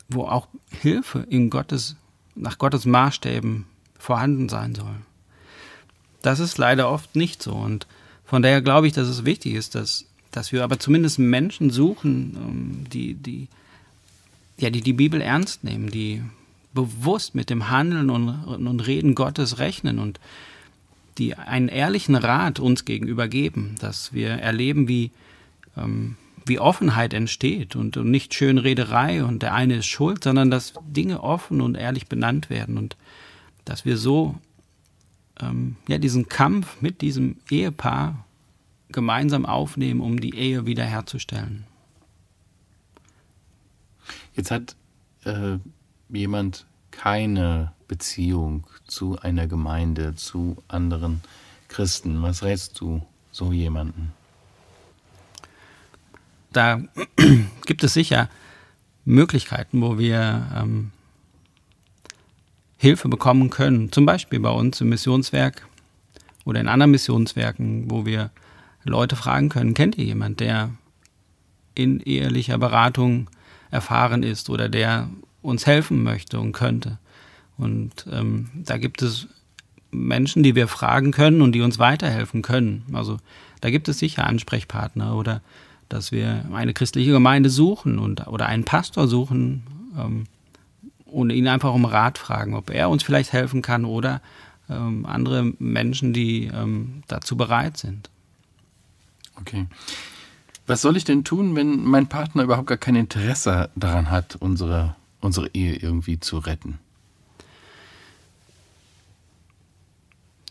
wo 0.08 0.24
auch 0.24 0.46
Hilfe 0.70 1.26
in 1.30 1.50
Gottes, 1.50 1.96
nach 2.34 2.58
Gottes 2.58 2.84
Maßstäben 2.84 3.64
vorhanden 3.98 4.48
sein 4.48 4.74
soll. 4.74 4.96
Das 6.22 6.38
ist 6.38 6.58
leider 6.58 6.90
oft 6.90 7.16
nicht 7.16 7.42
so 7.42 7.54
und 7.54 7.86
von 8.24 8.42
daher 8.42 8.60
glaube 8.60 8.88
ich, 8.88 8.92
dass 8.92 9.08
es 9.08 9.24
wichtig 9.24 9.54
ist, 9.54 9.74
dass, 9.74 10.04
dass 10.32 10.52
wir 10.52 10.64
aber 10.64 10.78
zumindest 10.78 11.18
Menschen 11.18 11.70
suchen, 11.70 12.36
ähm, 12.36 12.90
die, 12.90 13.14
die, 13.14 13.48
ja, 14.58 14.70
die 14.70 14.80
die 14.80 14.92
Bibel 14.92 15.20
ernst 15.20 15.64
nehmen, 15.64 15.90
die 15.90 16.22
bewusst 16.76 17.34
mit 17.34 17.50
dem 17.50 17.68
Handeln 17.70 18.10
und, 18.10 18.28
und 18.28 18.80
Reden 18.86 19.16
Gottes 19.16 19.58
rechnen 19.58 19.98
und 19.98 20.20
die 21.18 21.34
einen 21.34 21.66
ehrlichen 21.68 22.14
Rat 22.14 22.60
uns 22.60 22.84
gegenüber 22.84 23.26
geben, 23.26 23.74
dass 23.80 24.12
wir 24.12 24.28
erleben, 24.28 24.86
wie, 24.86 25.10
ähm, 25.76 26.16
wie 26.44 26.60
Offenheit 26.60 27.14
entsteht 27.14 27.74
und, 27.74 27.96
und 27.96 28.10
nicht 28.10 28.34
Schönrederei 28.34 29.24
und 29.24 29.42
der 29.42 29.54
eine 29.54 29.76
ist 29.76 29.86
schuld, 29.86 30.22
sondern 30.22 30.50
dass 30.50 30.74
Dinge 30.86 31.22
offen 31.22 31.60
und 31.60 31.74
ehrlich 31.74 32.06
benannt 32.06 32.50
werden 32.50 32.78
und 32.78 32.96
dass 33.64 33.84
wir 33.84 33.96
so 33.96 34.36
ähm, 35.40 35.76
ja, 35.88 35.98
diesen 35.98 36.28
Kampf 36.28 36.80
mit 36.80 37.00
diesem 37.00 37.36
Ehepaar 37.50 38.24
gemeinsam 38.90 39.46
aufnehmen, 39.46 40.00
um 40.00 40.20
die 40.20 40.36
Ehe 40.36 40.66
wiederherzustellen. 40.66 41.64
Jetzt 44.34 44.50
hat 44.50 44.76
äh, 45.24 45.58
jemand 46.08 46.66
keine 46.90 47.72
Beziehung 47.88 48.66
zu 48.86 49.18
einer 49.20 49.46
Gemeinde, 49.46 50.14
zu 50.14 50.56
anderen 50.68 51.22
Christen. 51.68 52.22
Was 52.22 52.42
rätst 52.42 52.80
du 52.80 53.02
so 53.32 53.52
jemanden? 53.52 54.12
da 56.56 56.80
gibt 57.66 57.84
es 57.84 57.94
sicher 57.94 58.28
Möglichkeiten, 59.04 59.82
wo 59.82 59.98
wir 59.98 60.46
ähm, 60.56 60.90
Hilfe 62.78 63.08
bekommen 63.08 63.50
können. 63.50 63.92
Zum 63.92 64.06
Beispiel 64.06 64.40
bei 64.40 64.50
uns 64.50 64.80
im 64.80 64.88
Missionswerk 64.88 65.66
oder 66.44 66.60
in 66.60 66.68
anderen 66.68 66.90
Missionswerken, 66.90 67.90
wo 67.90 68.06
wir 68.06 68.30
Leute 68.84 69.16
fragen 69.16 69.48
können, 69.48 69.74
kennt 69.74 69.98
ihr 69.98 70.04
jemand, 70.04 70.40
der 70.40 70.70
in 71.74 72.00
ehelicher 72.00 72.58
Beratung 72.58 73.28
erfahren 73.70 74.22
ist 74.22 74.48
oder 74.48 74.68
der 74.68 75.10
uns 75.46 75.66
helfen 75.66 76.02
möchte 76.02 76.40
und 76.40 76.52
könnte. 76.52 76.98
Und 77.56 78.06
ähm, 78.12 78.50
da 78.54 78.76
gibt 78.76 79.02
es 79.02 79.28
Menschen, 79.90 80.42
die 80.42 80.54
wir 80.54 80.68
fragen 80.68 81.12
können 81.12 81.40
und 81.40 81.52
die 81.52 81.62
uns 81.62 81.78
weiterhelfen 81.78 82.42
können. 82.42 82.85
Also 82.92 83.18
da 83.61 83.70
gibt 83.70 83.88
es 83.88 83.98
sicher 83.98 84.26
Ansprechpartner 84.26 85.16
oder 85.16 85.40
dass 85.88 86.12
wir 86.12 86.44
eine 86.52 86.74
christliche 86.74 87.12
Gemeinde 87.12 87.48
suchen 87.48 87.98
und, 87.98 88.26
oder 88.26 88.46
einen 88.46 88.64
Pastor 88.64 89.09
suchen 89.09 89.62
ähm, 89.96 90.24
und 91.06 91.30
ihn 91.30 91.48
einfach 91.48 91.72
um 91.72 91.85
Rat 91.85 92.18
fragen, 92.18 92.54
ob 92.54 92.70
er 92.70 92.90
uns 92.90 93.02
vielleicht 93.02 93.32
helfen 93.32 93.62
kann 93.62 93.85
oder 93.85 94.20
ähm, 94.68 95.06
andere 95.06 95.52
Menschen, 95.59 96.12
die 96.12 96.50
ähm, 96.52 97.02
dazu 97.06 97.37
bereit 97.37 97.76
sind. 97.76 98.11
Okay. 99.40 99.66
Was 100.66 100.82
soll 100.82 100.96
ich 100.96 101.04
denn 101.04 101.22
tun, 101.22 101.54
wenn 101.54 101.85
mein 101.85 102.09
Partner 102.09 102.42
überhaupt 102.42 102.66
gar 102.66 102.78
kein 102.78 102.96
Interesse 102.96 103.70
daran 103.76 104.11
hat, 104.11 104.37
unsere, 104.37 104.96
unsere 105.20 105.50
Ehe 105.55 105.76
irgendwie 105.76 106.20
zu 106.20 106.38
retten? 106.38 106.79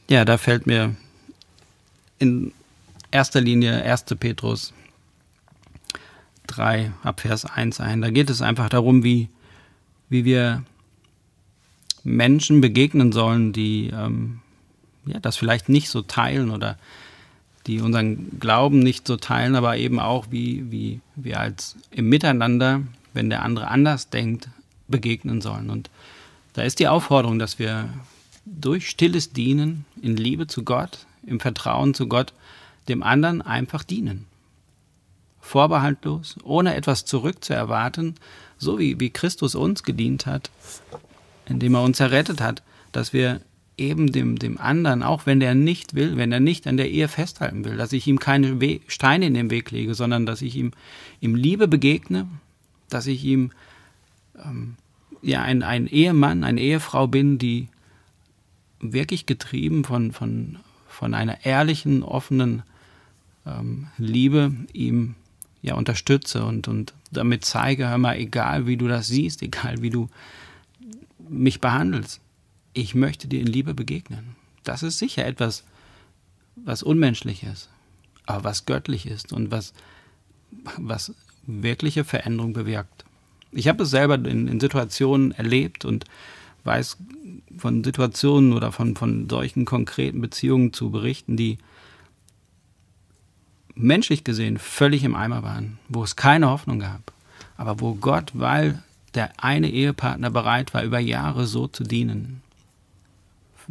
Ja, 0.08 0.24
da 0.24 0.38
fällt 0.38 0.68
mir 0.68 0.96
in 2.20 2.54
erster 3.12 3.42
Linie 3.42 3.84
1. 3.84 4.06
Petrus 4.20 4.74
3 6.48 6.92
ab 7.04 7.22
Vers 7.22 7.46
1 7.46 7.80
ein. 7.80 8.02
Da 8.02 8.10
geht 8.12 8.30
es 8.30 8.42
einfach 8.42 8.70
darum, 8.70 9.04
wie, 9.04 9.30
wie 10.10 10.26
wir 10.26 10.64
Menschen 12.04 12.62
begegnen 12.62 13.12
sollen, 13.12 13.52
die 13.52 13.88
ähm, 13.88 14.42
ja, 15.06 15.20
das 15.20 15.38
vielleicht 15.38 15.70
nicht 15.70 15.90
so 15.90 16.02
teilen 16.02 16.52
oder 16.52 16.78
die 17.68 17.82
unseren 17.82 18.40
Glauben 18.40 18.80
nicht 18.80 19.08
so 19.08 19.18
teilen, 19.18 19.56
aber 19.56 19.78
eben 19.78 20.00
auch, 20.00 20.28
wie, 20.30 20.72
wie 20.72 21.00
wir 21.16 21.40
als 21.40 21.76
im 21.90 22.10
Miteinander, 22.10 22.82
wenn 23.16 23.30
der 23.30 23.44
andere 23.44 23.70
anders 23.70 24.10
denkt, 24.10 24.50
begegnen 24.88 25.42
sollen. 25.42 25.70
Und 25.70 25.90
da 26.54 26.62
ist 26.62 26.80
die 26.80 26.88
Aufforderung, 26.88 27.40
dass 27.40 27.58
wir 27.58 27.90
durch 28.46 28.90
stilles 28.90 29.34
Dienen 29.34 29.86
in 30.02 30.16
Liebe 30.16 30.48
zu 30.48 30.64
Gott, 30.64 31.06
im 31.26 31.40
Vertrauen 31.40 31.94
zu 31.94 32.08
Gott, 32.08 32.34
dem 32.88 33.02
anderen 33.02 33.42
einfach 33.42 33.84
dienen 33.84 34.28
vorbehaltlos, 35.46 36.36
ohne 36.44 36.76
etwas 36.76 37.06
zurückzuerwarten, 37.06 38.16
so 38.58 38.80
wie, 38.80 39.00
wie 39.00 39.12
Christus 39.12 39.54
uns 39.54 39.84
gedient 39.84 40.26
hat, 40.26 40.50
indem 41.46 41.76
er 41.76 41.84
uns 41.84 42.00
errettet 42.00 42.42
hat, 42.42 42.64
dass 42.92 43.14
wir 43.14 43.42
eben 43.78 44.12
dem, 44.12 44.40
dem 44.40 44.58
anderen, 44.58 45.04
auch 45.04 45.26
wenn 45.26 45.40
der 45.40 45.54
nicht 45.54 45.94
will, 45.94 46.18
wenn 46.18 46.32
er 46.32 46.40
nicht 46.40 46.66
an 46.66 46.78
der 46.78 46.90
Ehe 46.90 47.08
festhalten 47.08 47.64
will, 47.64 47.78
dass 47.78 47.94
ich 47.94 48.08
ihm 48.08 48.20
keine 48.20 48.58
Steine 48.88 49.28
in 49.28 49.34
den 49.34 49.52
Weg 49.52 49.70
lege, 49.70 49.94
sondern 49.94 50.26
dass 50.26 50.42
ich 50.42 50.56
ihm 50.56 50.72
im 51.22 51.36
Liebe 51.36 51.68
begegne, 51.68 52.28
dass 52.90 53.08
ich 53.08 53.24
ihm 53.24 53.52
ähm, 54.44 54.76
ja 55.22 55.42
ein, 55.42 55.64
ein 55.64 55.88
Ehemann, 55.88 56.44
eine 56.44 56.62
Ehefrau 56.62 57.08
bin, 57.08 57.38
die 57.38 57.68
wirklich 58.80 59.26
getrieben 59.26 59.84
von, 59.84 60.12
von, 60.12 60.58
von 60.88 61.14
einer 61.14 61.46
ehrlichen, 61.46 62.04
offenen 62.04 62.64
ähm, 63.46 63.88
Liebe 63.98 64.54
ihm 64.74 65.16
ja, 65.62 65.76
unterstütze 65.76 66.46
und, 66.46 66.68
und 66.68 66.94
damit 67.12 67.46
zeige, 67.46 67.90
hör 67.90 67.98
mal, 67.98 68.18
egal 68.18 68.68
wie 68.68 68.78
du 68.78 68.88
das 68.88 69.08
siehst, 69.08 69.42
egal 69.42 69.82
wie 69.82 69.90
du 69.90 70.10
mich 71.28 71.60
behandelst, 71.60 72.22
ich 72.74 72.94
möchte 72.94 73.28
dir 73.28 73.40
in 73.40 73.48
Liebe 73.48 73.74
begegnen. 73.74 74.36
Das 74.64 74.84
ist 74.84 75.00
sicher 75.00 75.26
etwas, 75.26 75.64
was 76.56 76.84
unmenschlich 76.84 77.44
ist, 77.44 77.70
aber 78.26 78.44
was 78.44 78.66
göttlich 78.66 79.06
ist 79.08 79.34
und 79.34 79.52
was, 79.52 79.74
was 80.78 81.14
wirkliche 81.48 82.04
Veränderung 82.04 82.54
bewirkt. 82.54 83.06
Ich 83.52 83.68
habe 83.68 83.84
es 83.84 83.90
selber 83.90 84.16
in, 84.16 84.48
in 84.48 84.60
Situationen 84.60 85.32
erlebt 85.32 85.86
und 85.86 86.06
weiß 86.64 86.98
von 87.58 87.84
Situationen 87.84 88.54
oder 88.54 88.72
von, 88.72 88.96
von 88.96 89.30
solchen 89.30 89.66
konkreten 89.66 90.20
Beziehungen 90.20 90.74
zu 90.74 90.90
berichten, 90.90 91.38
die 91.38 91.58
menschlich 93.76 94.24
gesehen 94.24 94.58
völlig 94.58 95.04
im 95.04 95.16
Eimer 95.16 95.44
waren, 95.44 95.78
wo 95.90 96.04
es 96.04 96.16
keine 96.16 96.50
Hoffnung 96.50 96.80
gab, 96.80 97.14
aber 97.58 97.80
wo 97.80 97.94
Gott, 97.94 98.32
weil 98.34 98.82
der 99.14 99.32
eine 99.38 99.70
Ehepartner 99.70 100.30
bereit 100.30 100.74
war, 100.74 100.84
über 100.84 101.00
Jahre 101.00 101.46
so 101.46 101.68
zu 101.68 101.84
dienen, 101.84 102.42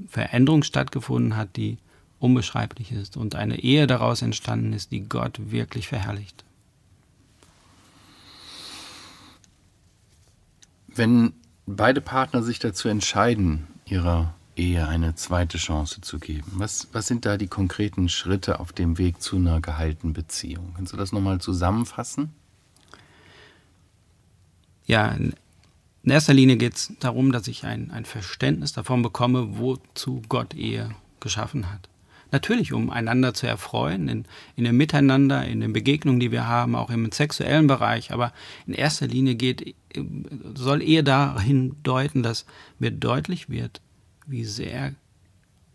Veränderung 0.08 0.62
stattgefunden 0.62 1.36
hat, 1.36 1.56
die 1.56 1.78
unbeschreiblich 2.18 2.92
ist 2.92 3.16
und 3.16 3.34
eine 3.34 3.60
Ehe 3.60 3.86
daraus 3.86 4.22
entstanden 4.22 4.72
ist, 4.72 4.92
die 4.92 5.00
Gott 5.00 5.38
wirklich 5.50 5.88
verherrlicht. 5.88 6.44
Wenn 10.94 11.32
beide 11.66 12.00
Partner 12.00 12.42
sich 12.42 12.58
dazu 12.58 12.88
entscheiden, 12.88 13.66
ihrer 13.86 14.34
Ehe 14.56 14.86
eine 14.86 15.14
zweite 15.16 15.58
Chance 15.58 16.00
zu 16.00 16.18
geben, 16.18 16.52
was, 16.54 16.88
was 16.92 17.08
sind 17.08 17.26
da 17.26 17.36
die 17.36 17.48
konkreten 17.48 18.08
Schritte 18.08 18.60
auf 18.60 18.72
dem 18.72 18.98
Weg 18.98 19.20
zu 19.20 19.36
einer 19.36 19.60
gehaltenen 19.60 20.12
Beziehung? 20.12 20.74
Kannst 20.76 20.92
du 20.92 20.96
das 20.96 21.12
nochmal 21.12 21.40
zusammenfassen? 21.40 22.32
Ja, 24.86 25.08
in 25.08 25.34
erster 26.10 26.34
Linie 26.34 26.56
geht 26.56 26.74
es 26.74 26.92
darum, 27.00 27.32
dass 27.32 27.48
ich 27.48 27.64
ein, 27.64 27.90
ein 27.90 28.04
Verständnis 28.04 28.72
davon 28.72 29.02
bekomme, 29.02 29.58
wozu 29.58 30.22
Gott 30.28 30.54
Ehe 30.54 30.94
geschaffen 31.18 31.72
hat. 31.72 31.88
Natürlich, 32.30 32.72
um 32.72 32.90
einander 32.90 33.34
zu 33.34 33.46
erfreuen, 33.46 34.08
in, 34.08 34.24
in 34.56 34.64
dem 34.64 34.76
Miteinander, 34.76 35.44
in 35.44 35.60
den 35.60 35.72
Begegnungen, 35.72 36.20
die 36.20 36.32
wir 36.32 36.48
haben, 36.48 36.74
auch 36.74 36.90
im 36.90 37.10
sexuellen 37.12 37.66
Bereich. 37.66 38.12
Aber 38.12 38.32
in 38.66 38.74
erster 38.74 39.06
Linie 39.06 39.34
geht, 39.34 39.74
soll 40.54 40.82
Ehe 40.82 41.04
dahin 41.04 41.76
deuten, 41.82 42.22
dass 42.22 42.46
mir 42.78 42.90
deutlich 42.90 43.48
wird, 43.48 43.80
wie 44.26 44.44
sehr 44.44 44.94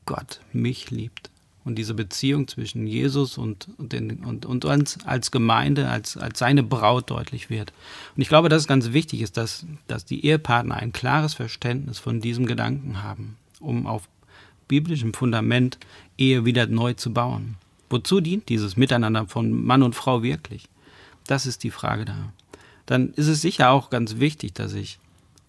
Gott 0.06 0.42
mich 0.52 0.92
liebt. 0.92 1.30
Und 1.66 1.76
diese 1.76 1.94
Beziehung 1.94 2.48
zwischen 2.48 2.88
Jesus 2.88 3.38
und, 3.38 3.68
und, 3.78 3.94
den, 3.94 4.26
und, 4.26 4.46
und 4.46 4.66
uns 4.66 4.98
als 5.06 5.30
Gemeinde, 5.30 5.90
als, 5.90 6.18
als 6.18 6.40
seine 6.40 6.64
Braut 6.64 7.12
deutlich 7.12 7.50
wird. 7.50 7.74
Und 8.16 8.22
ich 8.22 8.30
glaube, 8.30 8.50
dass 8.50 8.64
es 8.64 8.68
ganz 8.68 8.92
wichtig 8.92 9.22
ist, 9.22 9.38
dass, 9.38 9.66
dass 9.86 10.04
die 10.04 10.26
Ehepartner 10.26 10.78
ein 10.78 10.94
klares 10.94 11.36
Verständnis 11.36 12.00
von 12.00 12.22
diesem 12.22 12.48
Gedanken 12.48 13.04
haben, 13.04 13.38
um 13.60 13.86
auf 13.86 14.10
biblischem 14.68 15.14
Fundament 15.14 15.78
Ehe 16.20 16.46
wieder 16.46 16.68
neu 16.68 16.94
zu 16.94 17.14
bauen. 17.14 17.56
Wozu 17.90 18.22
dient 18.22 18.50
dieses 18.50 18.78
Miteinander 18.78 19.26
von 19.28 19.52
Mann 19.52 19.84
und 19.84 19.96
Frau 19.96 20.22
wirklich? 20.22 20.66
Das 21.26 21.46
ist 21.46 21.64
die 21.64 21.72
Frage 21.72 22.06
da. 22.06 22.34
Dann 22.86 23.14
ist 23.14 23.28
es 23.28 23.42
sicher 23.42 23.72
auch 23.72 23.90
ganz 23.90 24.18
wichtig, 24.20 24.54
dass 24.54 24.74
ich 24.74 25.00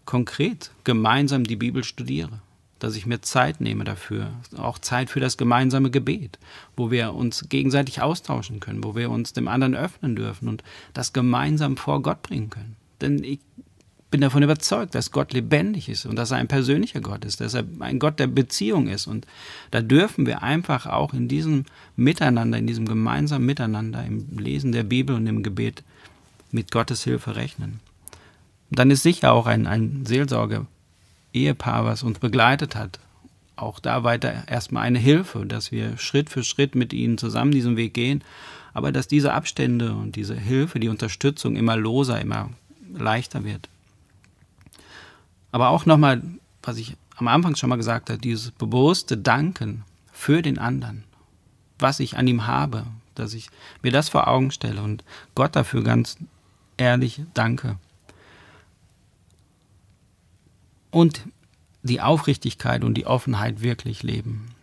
konkret 0.05 0.71
gemeinsam 0.85 1.45
die 1.45 1.57
Bibel 1.57 1.85
studiere, 1.85 2.41
dass 2.79 2.97
ich 2.97 3.07
mir 3.07 3.21
Zeit 3.21 3.61
nehme 3.61 3.85
dafür, 3.85 4.31
auch 4.57 4.79
Zeit 4.79 5.11
für 5.11 5.21
das 5.21 5.37
gemeinsame 5.37 5.91
Gebet, 5.91 6.39
wo 6.77 6.91
wir 6.91 7.15
uns 7.15 7.49
gegenseitig 7.49 8.03
austauschen 8.03 8.61
können, 8.61 8.85
wo 8.85 8.95
wir 8.95 9.11
uns 9.11 9.33
dem 9.33 9.49
anderen 9.49 9.75
öffnen 9.75 10.17
dürfen 10.17 10.49
und 10.49 10.63
das 10.95 11.13
gemeinsam 11.13 11.77
vor 11.77 12.03
Gott 12.03 12.23
bringen 12.23 12.51
können. 12.51 12.77
Denn 13.01 13.25
ich 13.25 13.41
bin 14.11 14.21
davon 14.21 14.43
überzeugt, 14.43 14.95
dass 14.95 15.13
Gott 15.13 15.33
lebendig 15.33 15.89
ist 15.89 16.05
und 16.05 16.17
dass 16.17 16.33
er 16.33 16.39
ein 16.39 16.49
persönlicher 16.49 17.01
Gott 17.01 17.25
ist, 17.25 17.41
dass 17.41 17.55
er 17.55 17.65
ein 17.79 17.99
Gott 17.99 18.19
der 18.19 18.27
Beziehung 18.27 18.89
ist. 18.89 19.07
Und 19.07 19.27
da 19.71 19.81
dürfen 19.83 20.27
wir 20.27 20.43
einfach 20.43 20.87
auch 20.87 21.15
in 21.15 21.29
diesem 21.29 21.65
Miteinander, 21.97 22.59
in 22.59 22.67
diesem 22.67 22.87
gemeinsamen 22.87 23.47
Miteinander, 23.47 24.05
im 24.05 24.39
Lesen 24.39 24.73
der 24.73 24.83
Bibel 24.83 25.15
und 25.15 25.27
im 25.27 25.43
Gebet 25.43 25.85
mit 26.51 26.73
Gottes 26.73 27.05
Hilfe 27.05 27.37
rechnen. 27.37 27.81
Und 28.71 28.79
dann 28.79 28.91
ist 28.91 29.03
sicher 29.03 29.33
auch 29.33 29.47
ein, 29.47 29.67
ein 29.67 30.05
Seelsorge-Ehepaar, 30.05 31.85
was 31.85 32.03
uns 32.03 32.19
begleitet 32.19 32.75
hat, 32.75 32.99
auch 33.55 33.79
da 33.79 34.03
weiter 34.03 34.45
erstmal 34.49 34.85
eine 34.85 34.99
Hilfe, 34.99 35.47
dass 35.47 35.71
wir 35.71 35.99
Schritt 35.99 36.31
für 36.31 36.43
Schritt 36.43 36.75
mit 36.75 36.93
ihnen 36.93 37.19
zusammen 37.19 37.53
diesen 37.53 37.77
Weg 37.77 37.95
gehen, 37.95 38.25
aber 38.73 38.91
dass 38.91 39.07
diese 39.07 39.35
Abstände 39.35 39.93
und 39.93 40.17
diese 40.17 40.35
Hilfe, 40.35 40.81
die 40.81 40.89
Unterstützung 40.89 41.57
immer 41.57 41.77
loser, 41.77 42.21
immer 42.21 42.51
leichter 42.93 43.45
wird. 43.45 43.69
Aber 45.53 45.71
auch 45.71 45.87
nochmal, 45.87 46.23
was 46.63 46.77
ich 46.77 46.97
am 47.17 47.29
Anfang 47.29 47.57
schon 47.57 47.69
mal 47.69 47.77
gesagt 47.77 48.11
habe, 48.11 48.19
dieses 48.19 48.51
bewusste 48.51 49.17
Danken 49.17 49.85
für 50.13 50.43
den 50.43 50.59
anderen, 50.59 51.05
was 51.79 52.01
ich 52.01 52.17
an 52.17 52.27
ihm 52.27 52.47
habe, 52.47 52.87
dass 53.15 53.35
ich 53.35 53.51
mir 53.83 53.93
das 53.93 54.09
vor 54.09 54.29
Augen 54.29 54.51
stelle 54.51 54.83
und 54.83 55.05
Gott 55.35 55.57
dafür 55.57 55.83
ganz 55.83 56.17
ehrlich 56.77 57.23
danke. 57.35 57.77
Und 60.91 61.23
die 61.83 62.01
Aufrichtigkeit 62.01 62.85
und 62.85 62.95
die 62.95 63.07
Offenheit 63.07 63.63
wirklich 63.63 64.03
leben. 64.03 64.55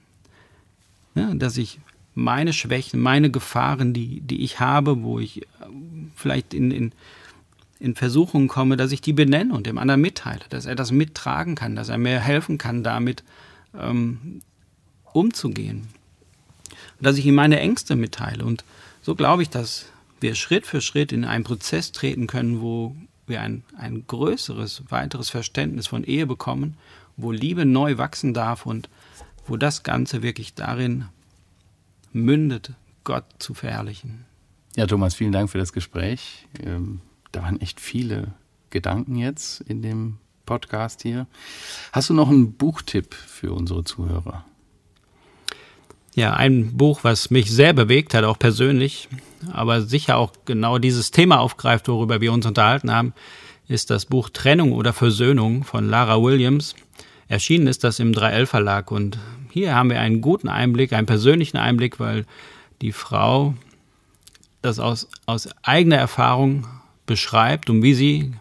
Ja, 1.16 1.34
dass 1.34 1.58
ich 1.58 1.80
meine 2.14 2.54
Schwächen, 2.54 3.00
meine 3.00 3.32
Gefahren, 3.32 3.94
die, 3.94 4.22
die 4.22 4.42
ich 4.44 4.60
habe, 4.60 5.04
wo 5.04 5.20
ich 5.20 5.44
äh, 5.44 5.46
vielleicht 6.16 6.54
in, 6.54 6.72
in 6.72 6.92
in 7.80 7.96
Versuchungen 7.96 8.48
komme, 8.48 8.78
dass 8.78 8.92
ich 8.92 9.02
die 9.02 9.14
benenne 9.14 9.54
und 9.54 9.68
dem 9.68 9.78
anderen 9.78 10.02
mitteile, 10.02 10.42
dass 10.50 10.66
er 10.66 10.76
das 10.76 10.92
mittragen 10.92 11.56
kann, 11.56 11.76
dass 11.76 11.90
er 11.90 11.98
mir 11.98 12.20
helfen 12.20 12.58
kann, 12.58 12.84
damit 12.84 13.24
ähm, 13.80 14.42
umzugehen. 15.14 15.88
Und 16.98 17.06
dass 17.06 17.18
ich 17.18 17.26
ihm 17.26 17.36
meine 17.36 17.60
Ängste 17.60 17.96
mitteile. 17.96 18.44
Und 18.44 18.64
so 19.02 19.16
glaube 19.16 19.44
ich, 19.44 19.50
dass 19.50 19.86
wir 20.20 20.36
Schritt 20.36 20.66
für 20.66 20.82
Schritt 20.82 21.12
in 21.12 21.26
einen 21.26 21.44
Prozess 21.44 21.92
treten 21.92 22.28
können, 22.28 22.62
wo 22.62 22.96
wir 23.28 23.42
ein, 23.42 23.64
ein 23.78 24.06
größeres, 24.08 24.84
weiteres 24.90 25.30
Verständnis 25.30 25.88
von 25.88 26.04
Ehe 26.04 26.26
bekommen, 26.26 26.78
wo 27.18 27.32
Liebe 27.32 27.66
neu 27.66 27.98
wachsen 27.98 28.34
darf 28.34 28.66
und 28.66 28.90
wo 29.46 29.58
das 29.58 29.84
Ganze 29.84 30.24
wirklich 30.24 30.54
darin 30.56 31.06
mündet, 32.14 32.72
Gott 33.04 33.26
zu 33.40 33.54
verherrlichen. 33.54 34.26
Ja, 34.76 34.86
Thomas, 34.86 35.16
vielen 35.16 35.32
Dank 35.32 35.50
für 35.50 35.58
das 35.58 35.74
Gespräch. 35.74 36.48
Ähm, 36.64 37.02
da 37.32 37.44
waren 37.44 37.62
echt 37.62 37.80
viele 37.80 38.34
Gedanken 38.70 39.16
jetzt 39.16 39.62
in 39.62 39.82
dem 39.82 40.18
Podcast 40.46 41.04
hier. 41.04 41.28
Hast 41.92 42.10
du 42.10 42.14
noch 42.14 42.30
einen 42.30 42.54
Buchtipp 42.54 43.14
für 43.14 43.54
unsere 43.54 43.84
Zuhörer? 43.84 44.46
Ja, 46.16 46.34
ein 46.34 46.76
Buch, 46.76 47.04
was 47.04 47.30
mich 47.30 47.52
sehr 47.52 47.74
bewegt 47.74 48.16
hat, 48.16 48.24
auch 48.24 48.40
persönlich, 48.40 49.08
aber 49.52 49.84
sicher 49.84 50.18
auch 50.18 50.34
genau 50.46 50.80
dieses 50.80 51.12
Thema 51.12 51.40
aufgreift, 51.40 51.88
worüber 51.88 52.22
wir 52.22 52.34
uns 52.34 52.48
unterhalten 52.48 52.92
haben, 52.92 53.14
ist 53.68 53.92
das 53.92 54.08
Buch 54.08 54.30
Trennung 54.30 54.72
oder 54.72 54.94
Versöhnung 54.94 55.64
von 55.64 55.88
Lara 55.88 56.20
Williams. 56.20 56.74
Erschienen 57.28 57.68
ist 57.68 57.84
das 57.84 58.00
im 58.00 58.14
3L 58.14 58.48
Verlag 58.48 58.92
und 58.92 59.20
hier 59.52 59.76
haben 59.76 59.92
wir 59.92 60.00
einen 60.00 60.22
guten 60.22 60.50
Einblick, 60.50 60.94
einen 60.94 61.06
persönlichen 61.06 61.58
Einblick, 61.58 62.00
weil 62.00 62.26
die 62.82 62.94
Frau 62.94 63.54
das 64.62 64.80
aus, 64.80 65.08
aus 65.28 65.50
eigener 65.62 65.98
Erfahrung 65.98 66.66
beschreibt 67.08 67.72
und 67.72 67.82
wie 67.82 67.96
sie 67.96 68.32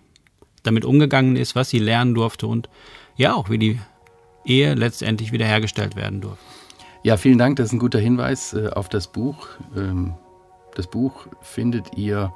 damit 0.63 0.85
umgegangen 0.85 1.37
ist, 1.37 1.55
was 1.55 1.71
sie 1.71 1.79
lernen 1.79 2.15
durfte 2.15 2.47
und 2.47 2.69
ja 3.17 3.35
auch 3.35 3.49
wie 3.49 3.59
die 3.59 3.81
Ehe 4.45 4.75
letztendlich 4.75 5.33
wiederhergestellt 5.33 5.97
werden 5.97 6.21
durfte. 6.21 6.45
Ja, 7.03 7.17
vielen 7.17 7.39
Dank. 7.39 7.57
Das 7.57 7.67
ist 7.67 7.73
ein 7.73 7.79
guter 7.79 7.99
Hinweis 7.99 8.53
äh, 8.53 8.69
auf 8.69 8.89
das 8.89 9.07
Buch. 9.07 9.49
Ähm, 9.77 10.15
das 10.75 10.89
Buch 10.89 11.27
findet 11.41 11.97
ihr 11.97 12.33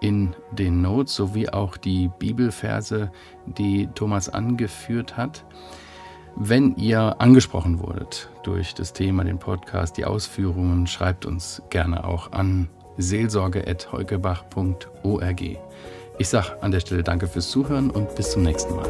in 0.00 0.34
den 0.50 0.82
Notes 0.82 1.14
sowie 1.14 1.48
auch 1.48 1.76
die 1.76 2.10
Bibelverse, 2.18 3.12
die 3.46 3.88
Thomas 3.94 4.28
angeführt 4.28 5.16
hat. 5.16 5.44
Wenn 6.36 6.74
ihr 6.76 7.20
angesprochen 7.20 7.78
wurdet 7.78 8.28
durch 8.42 8.74
das 8.74 8.92
Thema, 8.92 9.24
den 9.24 9.38
Podcast, 9.38 9.96
die 9.96 10.04
Ausführungen, 10.04 10.86
schreibt 10.86 11.26
uns 11.26 11.62
gerne 11.70 12.04
auch 12.04 12.32
an 12.32 12.68
seelsorge.heukebach.org. 12.96 15.40
Ich 16.16 16.28
sage 16.28 16.56
an 16.60 16.70
der 16.70 16.78
Stelle 16.80 17.02
danke 17.02 17.26
fürs 17.26 17.50
Zuhören 17.50 17.90
und 17.90 18.14
bis 18.14 18.30
zum 18.30 18.44
nächsten 18.44 18.76
Mal. 18.76 18.88